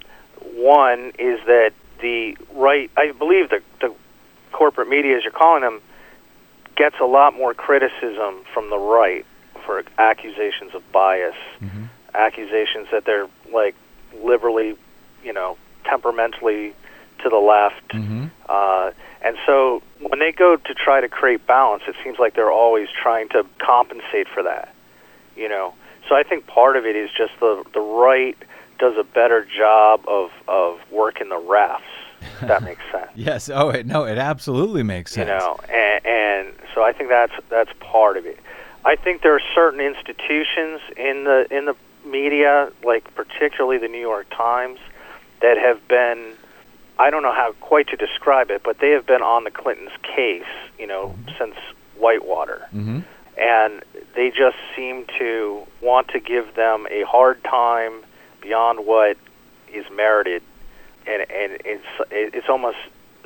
[0.55, 3.95] one is that the right, I believe the, the
[4.55, 5.81] corporate media, as you're calling them,
[6.77, 9.27] gets a lot more criticism from the right
[9.67, 11.35] for accusations of bias,
[12.15, 13.75] accusations that they're like
[14.23, 14.77] liberally,
[15.25, 16.75] you know, temperamentally
[17.23, 17.95] to the left.
[18.49, 18.93] Uh,
[19.23, 22.89] and so when they go to try to create balance, it seems like they're always
[23.03, 24.75] trying to compensate for that.
[25.37, 25.75] You know,
[26.09, 28.37] so I think part of it is just the the right
[28.79, 31.81] does a better job of of working the refs.
[32.43, 33.11] That makes sense.
[33.17, 33.49] Yes.
[33.49, 35.29] Oh, it, no, it absolutely makes sense.
[35.29, 38.41] You know, and, and so I think that's that's part of it.
[38.85, 44.01] I think there are certain institutions in the in the media, like particularly the New
[44.01, 44.79] York Times,
[45.41, 46.35] that have been
[46.99, 49.91] I don't know how quite to describe it, but they have been on the Clintons'
[50.03, 50.43] case,
[50.79, 51.57] you know, since
[51.97, 52.67] Whitewater.
[52.75, 53.01] Mm-hmm.
[53.37, 53.83] And
[54.15, 58.05] they just seem to want to give them a hard time
[58.41, 59.17] beyond what
[59.73, 60.43] is merited
[61.07, 62.79] and and it's it's almost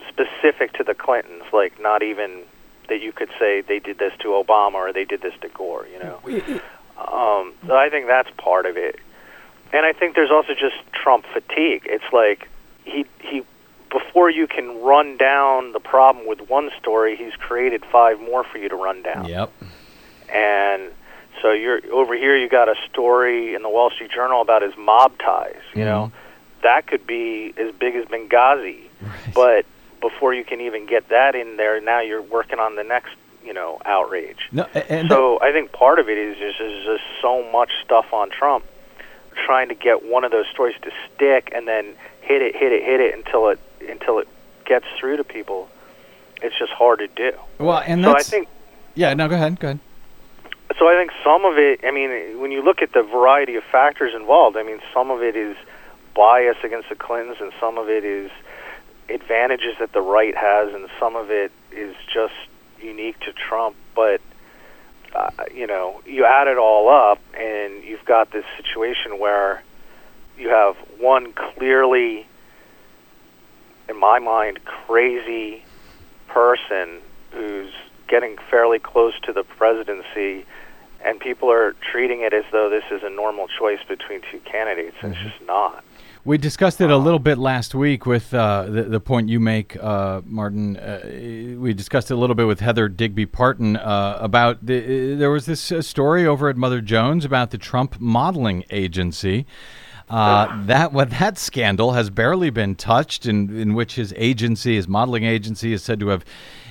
[0.08, 2.42] specific to the Clintons, like not even
[2.88, 5.86] that you could say they did this to Obama or they did this to Gore,
[5.92, 6.18] you know.
[6.98, 8.96] Um, so I think that's part of it,
[9.72, 11.82] and I think there's also just Trump fatigue.
[11.86, 12.48] It's like
[12.84, 13.42] he he
[13.90, 18.58] before you can run down the problem with one story, he's created five more for
[18.58, 19.50] you to run down Yep.
[20.34, 20.92] and
[21.40, 22.36] so you're over here.
[22.36, 25.54] You got a story in the Wall Street Journal about his mob ties.
[25.74, 26.12] You know,
[26.62, 28.82] that could be as big as Benghazi,
[29.34, 29.66] but
[30.00, 33.10] before you can even get that in there, now you're working on the next,
[33.44, 34.48] you know, outrage.
[34.52, 38.12] No, and so I think part of it is just, is just so much stuff
[38.12, 38.64] on Trump,
[39.46, 42.84] trying to get one of those stories to stick and then hit it, hit it,
[42.84, 44.28] hit it until it until it
[44.64, 45.68] gets through to people.
[46.42, 47.32] It's just hard to do.
[47.58, 48.48] well, and so I think
[48.94, 49.14] yeah.
[49.14, 49.58] No, go ahead.
[49.58, 49.80] Go ahead.
[50.78, 53.64] so I think some of it, I mean, when you look at the variety of
[53.64, 55.56] factors involved, I mean, some of it is
[56.14, 58.30] bias against the Clintons, and some of it is
[59.08, 62.34] advantages that the right has, and some of it is just
[62.80, 63.76] unique to Trump.
[63.94, 64.20] But
[65.14, 69.62] uh, you know, you add it all up, and you've got this situation where
[70.38, 72.26] you have one clearly,
[73.88, 75.64] in my mind, crazy
[76.28, 77.00] person
[77.32, 77.72] who's
[78.06, 80.44] getting fairly close to the presidency,
[81.04, 84.96] and people are treating it as though this is a normal choice between two candidates.
[85.00, 85.84] and It's just not.
[86.28, 89.82] We discussed it a little bit last week with uh, the, the point you make,
[89.82, 90.76] uh, Martin.
[90.76, 91.00] Uh,
[91.58, 95.46] we discussed it a little bit with Heather Digby Parton uh, about the, there was
[95.46, 99.46] this uh, story over at Mother Jones about the Trump modeling agency.
[100.10, 104.86] Uh, that what that scandal has barely been touched, in, in which his agency, his
[104.86, 106.26] modeling agency, is said to have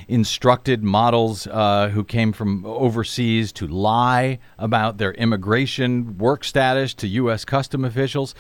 [0.08, 7.08] instructed models uh, who came from overseas to lie about their immigration work status to
[7.08, 7.44] U.S.
[7.44, 8.34] custom officials.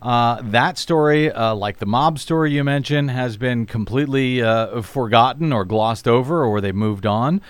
[0.00, 5.52] Uh, that story, uh, like the mob story you mentioned, has been completely uh, forgotten
[5.52, 7.40] or glossed over, or they moved on.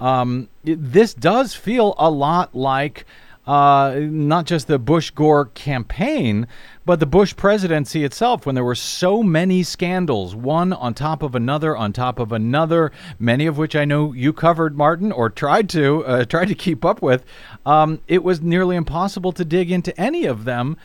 [0.00, 3.06] Um, it- this does feel a lot like
[3.46, 6.46] uh, not just the Bush Gore campaign,
[6.86, 11.34] but the Bush presidency itself, when there were so many scandals, one on top of
[11.34, 15.68] another, on top of another, many of which I know you covered, Martin, or tried
[15.70, 17.22] to uh, tried to keep up with.
[17.66, 20.78] Um, it was nearly impossible to dig into any of them,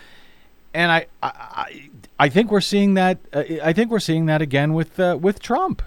[0.73, 1.89] and I I,
[2.19, 3.19] I, think we're seeing that.
[3.33, 5.81] Uh, I think we're seeing that again with uh, with Trump.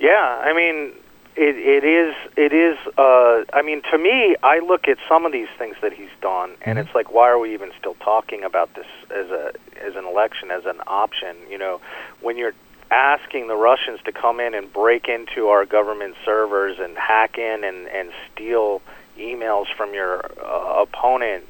[0.00, 0.92] Yeah, I mean,
[1.36, 5.32] it, it is it is uh, I mean to me I look at some of
[5.32, 6.86] these things that he's done and Mm-hmm.
[6.86, 9.52] it's like why are we even still talking about this as a
[9.82, 11.80] as an election as an option you know
[12.20, 12.54] when you're
[12.90, 17.64] asking the Russians to come in and break into our government servers and hack in
[17.64, 18.82] and and steal
[19.18, 21.44] emails from your uh, opponent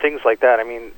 [0.00, 0.92] things like that I mean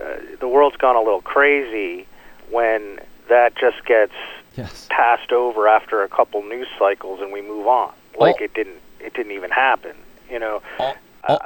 [0.00, 2.06] uh, the world's gone a little crazy
[2.50, 4.12] when that just gets
[4.56, 4.86] Yes.
[4.88, 8.44] passed over after a couple news cycles and we move on like Oh.
[8.44, 9.96] it didn't it didn't even happen
[10.30, 10.94] you know all,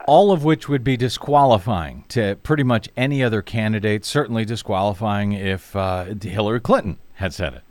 [0.07, 5.75] all of which would be disqualifying to pretty much any other candidate, certainly disqualifying if
[5.77, 7.63] uh, Hillary Clinton had said it.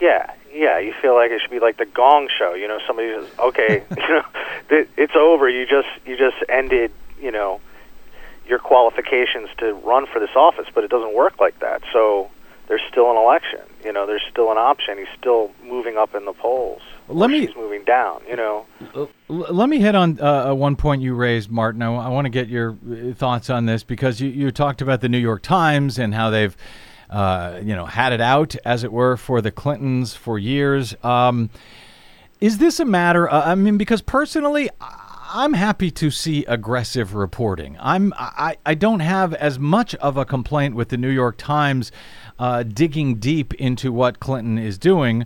[0.00, 3.12] yeah yeah you feel like it should be like the gong show you know somebody
[3.12, 4.24] says okay you know
[4.70, 6.90] it's over you just you just ended
[7.20, 7.60] you know
[8.46, 12.30] your qualifications to run for this office but it doesn't work like that so
[12.68, 16.24] there's still an election you know there's still an option he's still moving up in
[16.24, 18.66] the polls Let me- she's moving down you know
[19.28, 21.80] let me hit on uh, one point you raised, Martin.
[21.82, 25.00] I, I want to get your uh, thoughts on this because you, you talked about
[25.00, 26.54] the New York Times and how they've,
[27.08, 30.94] uh, you know, had it out, as it were, for the Clintons for years.
[31.02, 31.48] Um,
[32.40, 33.30] is this a matter?
[33.32, 35.01] Uh, I mean, because personally, I-
[35.34, 37.78] I'm happy to see aggressive reporting.
[37.80, 41.90] I'm I, I don't have as much of a complaint with the New York Times
[42.38, 45.24] uh, digging deep into what Clinton is doing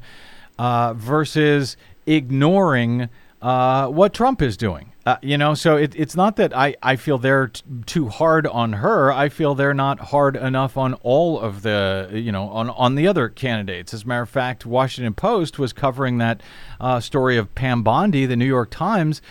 [0.61, 1.77] uh, versus
[2.07, 3.09] ignoring
[3.43, 4.93] uh, what Trump is doing.
[5.05, 8.47] Uh, you know, so it, it's not that I, I feel they're t- too hard
[8.47, 9.13] on her.
[9.13, 13.07] I feel they're not hard enough on all of the, you know, on, on the
[13.07, 13.95] other candidates.
[13.95, 16.41] As a matter of fact, Washington Post was covering that
[16.81, 19.23] uh, story of Pam Bondi, the New York Times,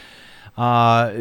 [0.58, 1.12] uh,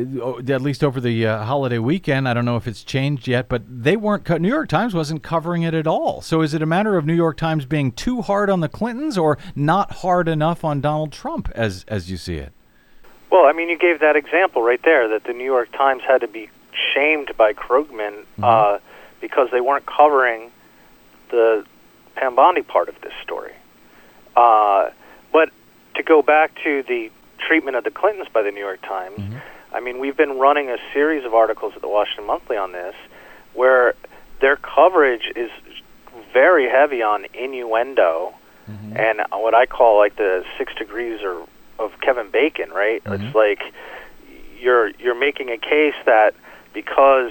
[0.48, 2.28] at least over the uh, holiday weekend.
[2.28, 4.24] I don't know if it's changed yet, but they weren't.
[4.24, 6.20] Co- New York Times wasn't covering it at all.
[6.20, 9.18] So is it a matter of New York Times being too hard on the Clintons
[9.18, 12.52] or not hard enough on Donald Trump, as as you see it?
[13.30, 16.20] Well, I mean, you gave that example right there that the New York Times had
[16.20, 16.50] to be
[16.94, 18.78] shamed by Krugman uh,
[19.20, 20.52] because they weren't covering
[21.30, 21.64] the
[22.14, 23.52] Pam Bondi part of this story.
[24.36, 24.90] Uh,
[25.32, 25.50] but
[25.96, 27.10] to go back to the
[27.46, 29.38] treatment of the Clintons by the New York Times, mm-hmm.
[29.72, 32.94] I mean, we've been running a series of articles at the Washington Monthly on this
[33.54, 33.94] where
[34.40, 35.50] their coverage is
[36.32, 38.34] very heavy on innuendo
[38.68, 38.96] mm-hmm.
[38.96, 41.46] and what I call like the six degrees or
[41.78, 43.02] of Kevin Bacon, right?
[43.04, 43.36] It's mm-hmm.
[43.36, 43.62] like
[44.60, 46.34] you're you're making a case that
[46.72, 47.30] because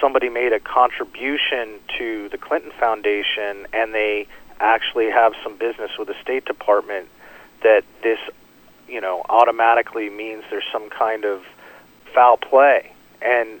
[0.00, 4.26] somebody made a contribution to the Clinton Foundation and they
[4.60, 7.08] actually have some business with the State Department
[7.62, 8.18] that this
[8.92, 11.42] you know automatically means there's some kind of
[12.14, 12.92] foul play.
[13.20, 13.60] And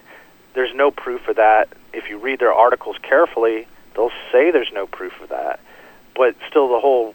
[0.54, 1.68] there's no proof of that.
[1.92, 5.60] If you read their articles carefully they'll say there's no proof of that.
[6.16, 7.14] But still the whole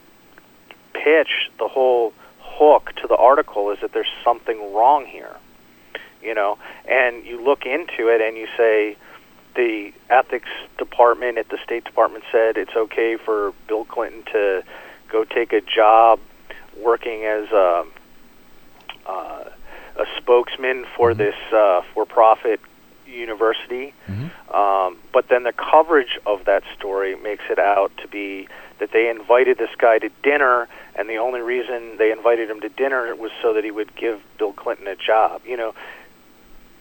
[0.94, 5.36] pitch the whole hook to the article is that there's something wrong here
[6.22, 6.58] you know?
[6.86, 8.98] And you look into it and you say
[9.56, 14.64] the ethics department at the state department said it's okay for bill clinton to
[15.10, 16.20] go take a job
[16.78, 17.84] working as a,
[19.08, 19.46] uh,
[19.98, 22.60] a spokesman for this uh, for-profit
[23.08, 23.94] university
[24.54, 28.48] um, but then the coverage of that story makes it out to be
[28.80, 32.70] that they invited this guy to dinner, and the only reason they invited him to
[32.70, 35.42] dinner was so that he would give Bill Clinton a job.
[35.46, 35.76] You know,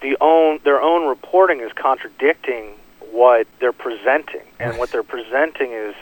[0.01, 2.75] the own their own reporting is contradicting
[3.11, 5.95] what they're presenting, and what they're presenting is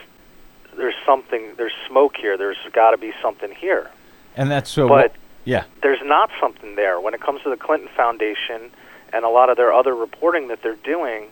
[0.75, 2.37] there's something, there's smoke here.
[2.37, 3.89] There's got to be something here.
[4.35, 4.87] And that's so.
[4.87, 5.15] But-
[5.45, 8.71] yeah, There's not something there when it comes to the Clinton Foundation
[9.13, 11.27] and a lot of their other reporting that they're doing.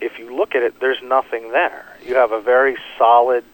[0.00, 1.84] If you look at it, there's nothing there.
[2.06, 3.44] You have a very solid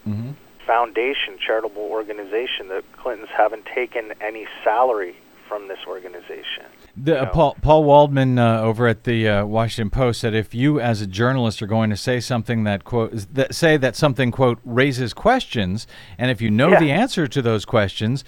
[0.65, 2.67] foundation, charitable organization.
[2.67, 5.15] The Clintons haven't taken any salary
[5.47, 6.65] from this organization.
[6.97, 10.79] The, uh, Paul Paul Waldman uh, over at the uh, Washington Post said if you
[10.79, 14.57] as a journalist are going to say something that quote that say that something quote
[14.65, 15.85] raises questions,
[16.17, 16.79] and if you know Yeah.
[16.79, 18.23] the answer to those questions,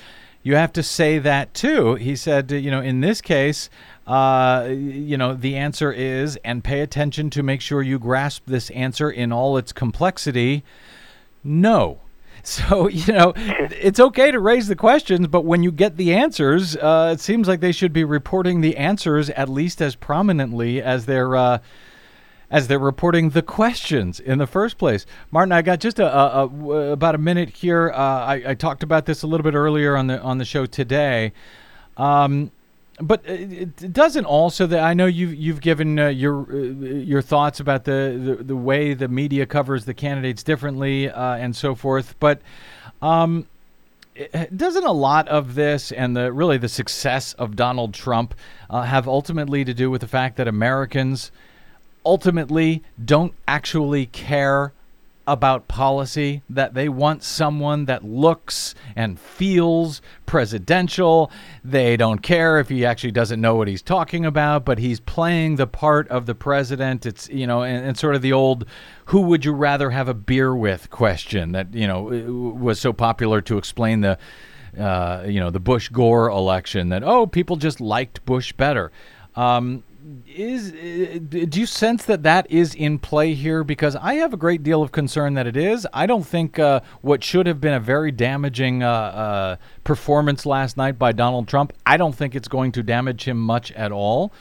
[0.47, 1.95] you have to say that too.
[1.95, 3.69] He said, uh, you know, in this case,
[4.07, 8.69] uh, you know, the answer is, and pay attention to make sure you grasp this
[8.69, 10.63] answer in all its complexity.
[11.43, 11.99] No.
[12.43, 16.77] So, you know, it's okay to raise the questions, but when you get the answers,
[16.77, 21.07] uh, it seems like they should be reporting the answers at least as prominently as
[21.07, 21.59] they're uh,
[22.49, 25.05] as they're reporting the questions in the first place.
[25.31, 27.91] Martin, I got just a, a, a about a minute here.
[27.91, 30.65] Uh, I, I talked about this a little bit earlier on the on the show
[30.65, 31.33] today.
[31.97, 32.51] Um,
[32.99, 37.59] but it, doesn't also that I know you've you've given uh, your uh, your thoughts
[37.59, 42.15] about the, the the way the media covers the candidates differently uh, and so forth.
[42.19, 42.41] But
[43.01, 43.47] um,
[44.55, 48.33] doesn't a lot of this and the really the success of Donald Trump
[48.69, 51.31] uh, have ultimately to do with the fact that Americans
[52.05, 54.73] ultimately don't actually care
[55.27, 61.29] about policy, that they want someone that looks and feels presidential.
[61.65, 65.57] They don't care if he actually doesn't know what he's talking about, but he's playing
[65.57, 67.05] the part of the president.
[67.05, 68.65] It's, you know, and, and sort of the old
[69.07, 73.41] who would you rather have a beer with question that, you know, was so popular
[73.41, 74.17] to explain the,
[74.79, 78.93] uh, you know, the Bush Gore election that, oh, people just liked Bush better.
[79.35, 79.83] Um,
[80.27, 83.63] is uh, do you sense that that is in play here?
[83.63, 85.87] Because I have a great deal of concern that it is.
[85.93, 90.77] I don't think uh, what should have been a very damaging uh, uh, performance last
[90.77, 91.73] night by Donald Trump.
[91.85, 94.31] I don't think it's going to damage him much at all.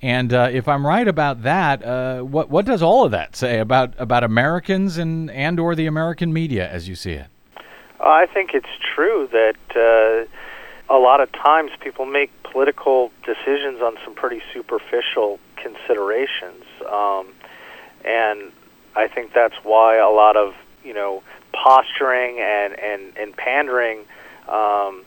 [0.00, 3.58] And uh, if I'm right about that, uh, what what does all of that say
[3.58, 7.26] about about Americans and and or the American media as you see it?
[8.00, 10.26] I think it's true that
[10.90, 17.28] a lot of times people make political decisions on some pretty superficial considerations, um,
[18.04, 18.52] and
[18.94, 21.22] I think that's why a lot of you know
[21.52, 24.04] posturing and and and pandering
[24.48, 25.04] um,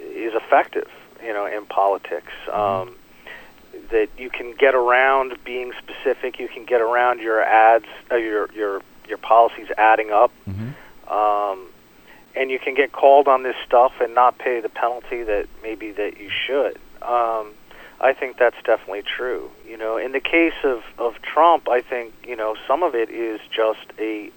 [0.00, 0.90] is effective,
[1.22, 2.32] you know, in politics.
[2.52, 2.96] Um,
[3.90, 8.50] that you can get around being specific, you can get around your ads, uh, your
[8.52, 10.32] your your policies adding up.
[10.48, 11.12] Mm-hmm.
[11.12, 11.68] Um,
[12.34, 15.92] and you can get called on this stuff and not pay the penalty that maybe
[15.92, 16.76] that you should.
[17.02, 17.52] Um,
[18.00, 19.50] I think that's definitely true.
[19.66, 23.10] You know, in the case of of Trump, I think you know some of it
[23.10, 24.30] is just a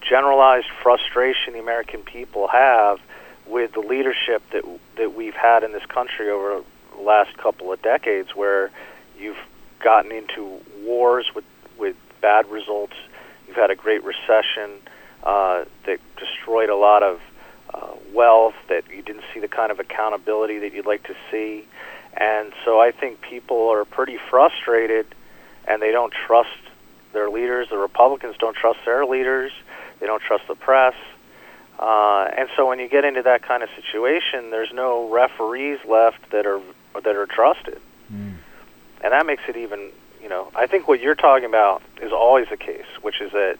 [0.00, 3.00] generalized frustration the American people have
[3.46, 4.64] with the leadership that
[4.96, 6.62] that we've had in this country over
[6.96, 8.70] the last couple of decades, where
[9.18, 9.36] you've
[9.80, 11.44] gotten into wars with
[11.76, 12.94] with bad results.
[13.46, 14.80] You've had a great recession
[15.22, 17.20] uh, that destroyed a lot of
[17.74, 21.66] uh, wealth, that you didn't see the kind of accountability that you'd like to see.
[22.14, 25.06] And so I think people are pretty frustrated
[25.66, 26.50] and they don't trust
[27.12, 27.68] their leaders.
[27.70, 29.52] The Republicans don't trust their leaders,
[30.00, 30.94] they don't trust the press.
[31.78, 36.30] Uh, and so when you get into that kind of situation, there's no referees left
[36.30, 36.60] that are
[36.94, 37.80] that are trusted,
[38.12, 38.36] mm.
[39.02, 39.90] and that makes it even.
[40.22, 43.58] You know, I think what you're talking about is always the case, which is that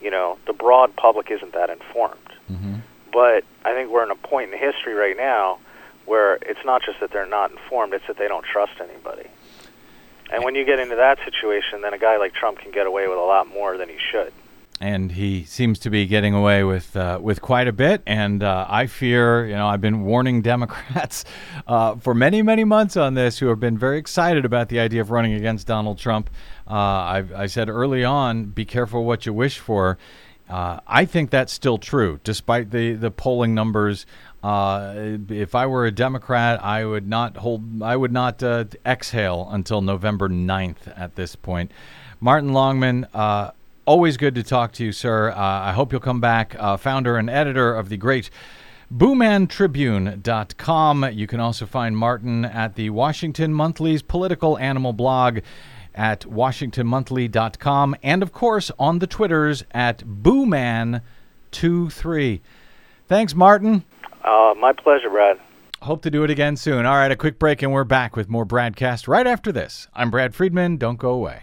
[0.00, 2.28] you know the broad public isn't that informed.
[2.48, 2.76] Mm-hmm.
[3.12, 5.58] But I think we're in a point in history right now
[6.04, 9.28] where it's not just that they're not informed; it's that they don't trust anybody.
[10.30, 13.06] And when you get into that situation, then a guy like Trump can get away
[13.08, 14.32] with a lot more than he should.
[14.78, 18.02] And he seems to be getting away with uh, with quite a bit.
[18.06, 21.24] And uh, I fear, you know, I've been warning Democrats
[21.66, 25.00] uh, for many, many months on this, who have been very excited about the idea
[25.00, 26.28] of running against Donald Trump.
[26.68, 29.96] Uh, I, I said early on, be careful what you wish for.
[30.48, 34.06] Uh, I think that's still true, despite the, the polling numbers.
[34.42, 37.82] Uh, if I were a Democrat, I would not hold.
[37.82, 41.72] I would not uh, exhale until November 9th at this point.
[42.20, 43.50] Martin Longman, uh,
[43.86, 45.30] always good to talk to you, sir.
[45.30, 46.54] Uh, I hope you'll come back.
[46.58, 48.30] Uh, founder and editor of the great
[48.94, 51.10] BoomanTribune.com.
[51.12, 55.40] You can also find Martin at the Washington Monthly's political animal blog
[55.96, 62.40] at WashingtonMonthly.com and, of course, on the Twitters at Booman23.
[63.08, 63.84] Thanks, Martin.
[64.24, 65.38] Uh, my pleasure, Brad.
[65.82, 66.86] Hope to do it again soon.
[66.86, 69.88] All right, a quick break, and we're back with more BradCast right after this.
[69.94, 70.78] I'm Brad Friedman.
[70.78, 71.42] Don't go away.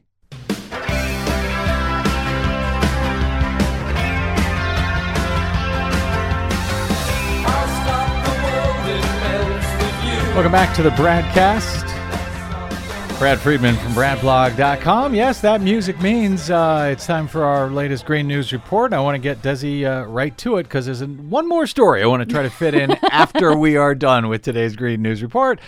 [10.33, 11.87] Welcome back to the BradCast.
[13.19, 15.13] Brad Friedman from BradBlog.com.
[15.13, 18.93] Yes, that music means uh, it's time for our latest Green News report.
[18.93, 22.07] I want to get Desi uh, right to it because there's one more story I
[22.07, 25.59] want to try to fit in after we are done with today's Green News report.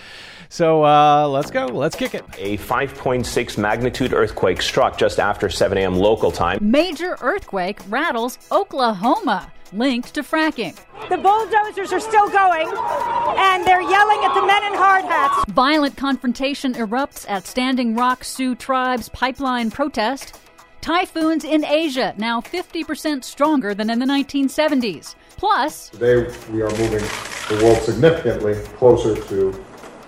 [0.48, 1.66] So uh, let's go.
[1.66, 2.24] Let's kick it.
[2.38, 5.96] A 5.6 magnitude earthquake struck just after 7 a.m.
[5.96, 6.58] local time.
[6.62, 10.78] Major earthquake rattles Oklahoma, linked to fracking.
[11.10, 15.52] The bulldozers are still going, and they're yelling at the men in hard hats.
[15.52, 20.40] Violent confrontation erupts at Standing Rock Sioux Tribe's pipeline protest.
[20.82, 25.16] Typhoons in Asia now 50% stronger than in the 1970s.
[25.38, 27.04] Plus, today we are moving
[27.50, 29.66] the world significantly closer to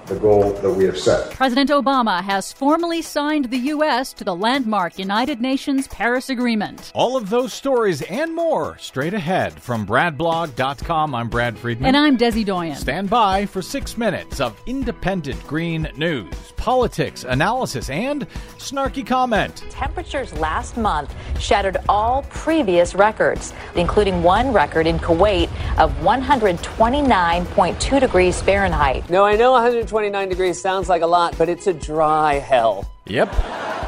[0.08, 1.32] the goal that we have set.
[1.32, 4.14] President Obama has formally signed the U.S.
[4.14, 6.92] to the landmark United Nations Paris Agreement.
[6.94, 11.16] All of those stories and more straight ahead from BradBlog.com.
[11.16, 11.88] I'm Brad Friedman.
[11.88, 12.76] And I'm Desi Doyen.
[12.76, 18.28] Stand by for six minutes of independent green news, politics, analysis, and
[18.58, 19.64] snarky comment.
[19.70, 28.42] Temperatures last month shattered all previous records, including one record in Kuwait of 129.2 degrees
[28.42, 29.10] Fahrenheit.
[29.10, 29.56] No, I know
[29.96, 32.92] 129 degrees sounds like a lot, but it's a dry hell.
[33.06, 33.32] Yep.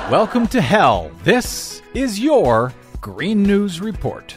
[0.09, 1.11] Welcome to hell.
[1.25, 4.33] This is your Green News Report.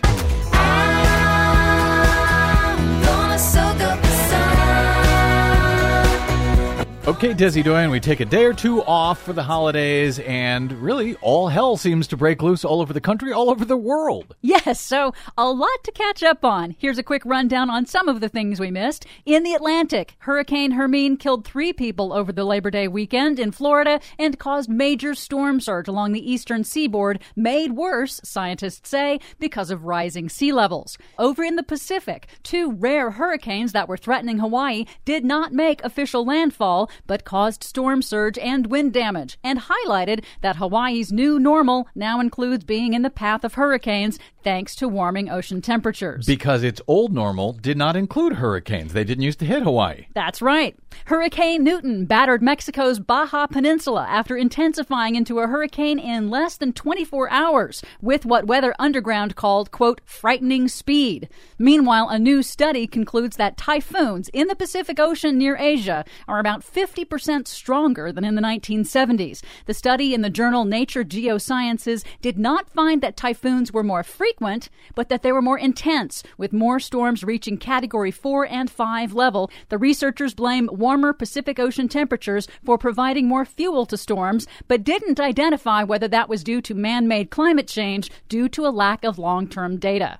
[7.10, 11.16] Okay, Desi Doyen, we take a day or two off for the holidays, and really
[11.16, 14.36] all hell seems to break loose all over the country, all over the world.
[14.42, 16.76] Yes, so a lot to catch up on.
[16.78, 19.06] Here's a quick rundown on some of the things we missed.
[19.26, 23.98] In the Atlantic, Hurricane Hermine killed three people over the Labor Day weekend in Florida
[24.16, 29.84] and caused major storm surge along the eastern seaboard, made worse, scientists say, because of
[29.84, 30.96] rising sea levels.
[31.18, 36.24] Over in the Pacific, two rare hurricanes that were threatening Hawaii did not make official
[36.24, 42.20] landfall but caused storm surge and wind damage, and highlighted that Hawaii's new normal now
[42.20, 46.26] includes being in the path of hurricanes thanks to warming ocean temperatures.
[46.26, 48.92] Because its old normal did not include hurricanes.
[48.92, 50.06] They didn't used to hit Hawaii.
[50.14, 50.76] That's right.
[51.06, 57.28] Hurricane Newton battered Mexico's Baja Peninsula after intensifying into a hurricane in less than 24
[57.30, 61.28] hours, with what Weather Underground called, quote, frightening speed.
[61.58, 66.62] Meanwhile, a new study concludes that typhoons in the Pacific Ocean near Asia are about
[66.62, 69.42] 50% stronger than in the 1970s.
[69.66, 74.68] The study in the journal Nature Geosciences did not find that typhoons were more frequent,
[74.94, 79.50] but that they were more intense, with more storms reaching Category 4 and 5 level.
[79.70, 85.20] The researchers blame warmer Pacific Ocean temperatures for providing more fuel to storms, but didn't
[85.20, 89.18] identify whether that was due to man made climate change due to a lack of
[89.18, 90.18] long term data.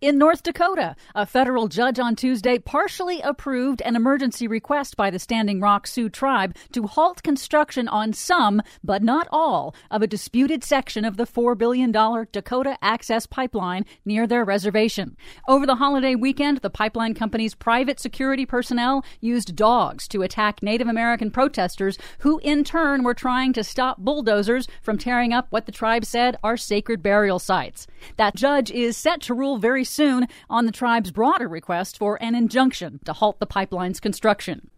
[0.00, 5.18] In North Dakota, a federal judge on Tuesday partially approved an emergency request by the
[5.18, 10.64] Standing Rock Sioux tribe to halt construction on some, but not all, of a disputed
[10.64, 15.18] section of the $4 billion Dakota Access Pipeline near their reservation.
[15.46, 20.88] Over the holiday weekend, the pipeline company's private security personnel used dogs to attack Native
[20.88, 25.72] American protesters who, in turn, were trying to stop bulldozers from tearing up what the
[25.72, 27.86] tribe said are sacred burial sites.
[28.16, 32.34] That judge is set to rule very soon on the tribe's broader request for an
[32.34, 34.69] injunction to halt the pipeline's construction.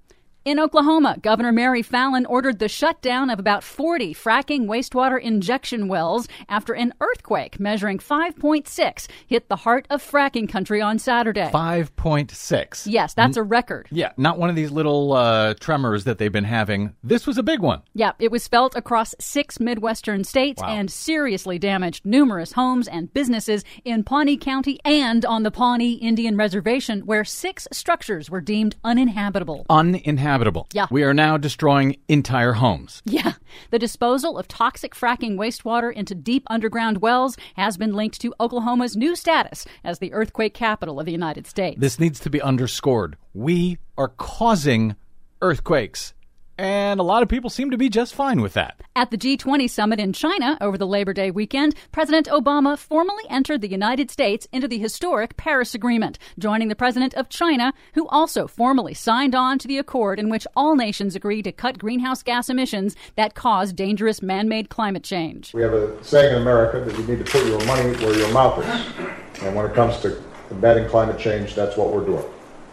[0.44, 6.26] In Oklahoma, Governor Mary Fallin ordered the shutdown of about 40 fracking wastewater injection wells
[6.48, 11.48] after an earthquake measuring 5.6 hit the heart of fracking country on Saturday.
[11.54, 12.82] 5.6.
[12.90, 13.86] Yes, that's a record.
[13.92, 16.96] Yeah, not one of these little uh, tremors that they've been having.
[17.04, 17.82] This was a big one.
[17.94, 20.70] Yeah, it was felt across six Midwestern states Wow.
[20.70, 26.36] and seriously damaged numerous homes and businesses in Pawnee County and on the Pawnee Indian
[26.36, 29.66] Reservation, where six structures were deemed uninhabitable.
[29.70, 30.31] Uninhabitable.
[30.72, 30.86] Yeah.
[30.90, 33.02] We are now destroying entire homes.
[33.04, 33.32] Yeah,
[33.70, 38.96] the disposal of toxic fracking wastewater into deep underground wells has been linked to Oklahoma's
[38.96, 41.80] new status as the earthquake capital of the United States.
[41.80, 43.16] This needs to be underscored.
[43.34, 44.96] We are causing
[45.40, 46.14] earthquakes.
[46.58, 48.80] And a lot of people seem to be just fine with that.
[48.94, 53.62] At the G20 summit in China over the Labor Day weekend, President Obama formally entered
[53.62, 58.46] the United States into the historic Paris Agreement, joining the president of China, who also
[58.46, 62.50] formally signed on to the accord in which all nations agree to cut greenhouse gas
[62.50, 65.54] emissions that cause dangerous man made climate change.
[65.54, 68.32] We have a saying in America that you need to put your money where your
[68.32, 69.42] mouth is.
[69.42, 72.24] And when it comes to combating climate change, that's what we're doing,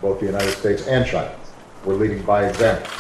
[0.02, 1.34] both the United States and China.
[1.86, 2.92] We're leading by example.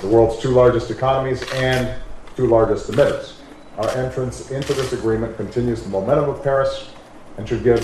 [0.00, 1.94] The world's two largest economies and
[2.34, 3.34] two largest emitters,
[3.78, 6.90] our entrance into this agreement continues the momentum of Paris
[7.36, 7.80] and should give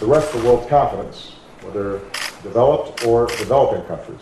[0.00, 1.32] the rest of the world confidence,
[1.62, 2.00] whether
[2.42, 4.20] developed or developing countries,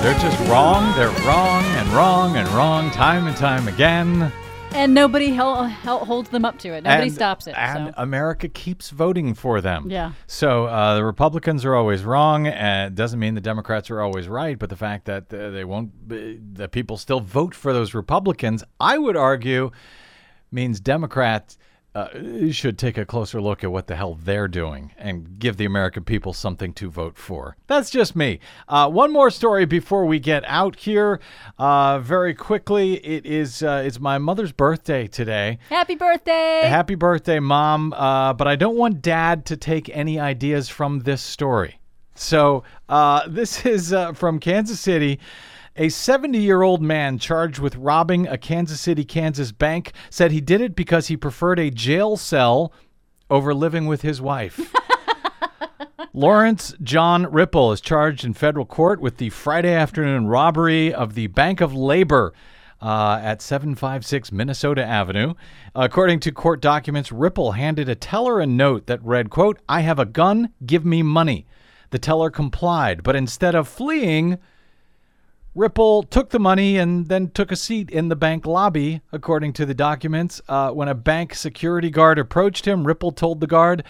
[0.03, 0.95] They're just wrong.
[0.95, 4.32] They're wrong and wrong and wrong time and time again.
[4.78, 6.84] And nobody holds them up to it.
[6.84, 7.55] Nobody and, stops it.
[7.57, 7.93] And so.
[7.97, 9.89] America keeps voting for them.
[9.89, 10.11] Yeah.
[10.28, 12.45] So uh, the Republicans are always wrong.
[12.47, 15.65] And it doesn't mean the Democrats are always right, but the fact that uh, they
[15.65, 19.71] won't, be, that people still vote for those Republicans, I would argue,
[20.51, 21.57] means Democrats.
[21.97, 25.65] Uh, should take a closer look at what the hell they're doing and give the
[25.65, 27.57] American people something to vote for.
[27.65, 28.39] That's just me.
[28.67, 31.19] Uh, one more story before we get out here.
[31.57, 35.57] Uh, very quickly, it is uh, it's my mother's birthday today.
[35.69, 36.61] Happy birthday!
[36.65, 37.93] Happy birthday, mom!
[37.93, 41.79] Uh, but I don't want dad to take any ideas from this story.
[42.13, 45.19] So uh, this is from Kansas City.
[45.80, 50.41] A 70 year old man charged with robbing a Kansas City, Kansas bank said he
[50.41, 52.73] did it because he preferred a jail cell
[53.30, 54.73] over living with his wife.
[56.13, 61.28] Lawrence John Ripple is charged in federal court with the Friday afternoon robbery of the
[61.28, 62.34] Bank of Labor.
[62.80, 65.34] Uh, at 756 Minnesota Avenue.
[65.73, 69.97] According to court documents, Ripple handed a teller a note that read, quote, I have
[69.97, 71.47] a gun, give me money.
[71.89, 74.38] The teller complied, but instead of fleeing,
[75.58, 79.66] Ripple took the money and then took a seat in the bank lobby, according to
[79.66, 80.39] the documents.
[80.47, 83.84] Uh, when a bank security guard approached him, Ripple told the guard,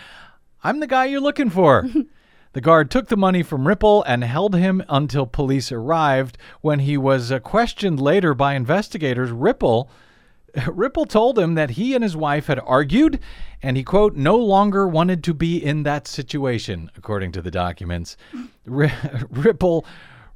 [0.64, 1.86] I'm the guy you're looking for.
[2.54, 6.38] the guard took the money from Ripple and held him until police arrived.
[6.62, 9.90] When he was uh, questioned later by investigators, Ripple.
[10.68, 13.20] Ripple told him that he and his wife had argued
[13.62, 18.16] and he, quote, no longer wanted to be in that situation, according to the documents.
[18.72, 18.90] R-
[19.30, 19.86] Ripple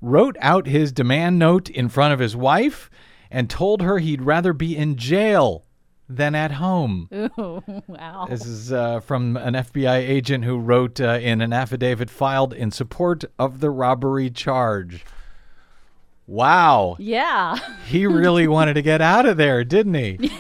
[0.02, 2.90] wrote out his demand note in front of his wife
[3.30, 5.64] and told her he'd rather be in jail
[6.10, 7.08] than at home.
[7.40, 8.28] Ooh, wow.
[8.30, 12.72] This is uh, from an FBI agent who wrote uh, in an affidavit filed in
[12.72, 15.06] support of the robbery charge.
[16.28, 16.96] Wow.
[17.00, 17.58] Yeah.
[17.88, 20.32] he really wanted to get out of there, didn't he?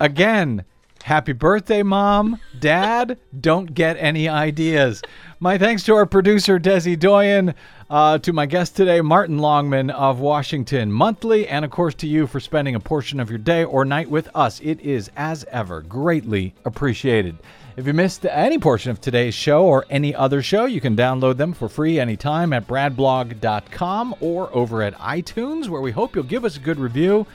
[0.00, 0.64] Again,
[1.02, 2.40] happy birthday, mom.
[2.58, 5.02] Dad, don't get any ideas.
[5.44, 7.54] My thanks to our producer, Desi Doyen,
[7.90, 12.26] uh, to my guest today, Martin Longman of Washington Monthly, and of course to you
[12.26, 14.58] for spending a portion of your day or night with us.
[14.60, 17.36] It is, as ever, greatly appreciated.
[17.76, 21.36] If you missed any portion of today's show or any other show, you can download
[21.36, 26.46] them for free anytime at bradblog.com or over at iTunes, where we hope you'll give
[26.46, 27.26] us a good review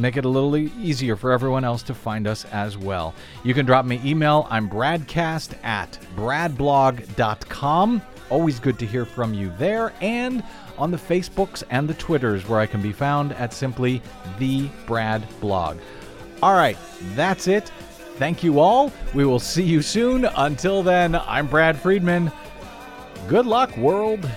[0.00, 3.14] make it a little easier for everyone else to find us as well.
[3.44, 4.46] You can drop me email.
[4.50, 8.02] I'm bradcast at bradblog.com.
[8.30, 10.42] Always good to hear from you there and
[10.78, 14.00] on the Facebooks and the Twitters where I can be found at simply
[14.38, 15.78] the Brad Blog.
[16.42, 16.78] All right,
[17.14, 17.70] that's it.
[18.16, 18.92] Thank you all.
[19.14, 20.24] We will see you soon.
[20.24, 22.30] Until then, I'm Brad Friedman.
[23.28, 24.28] Good luck, world.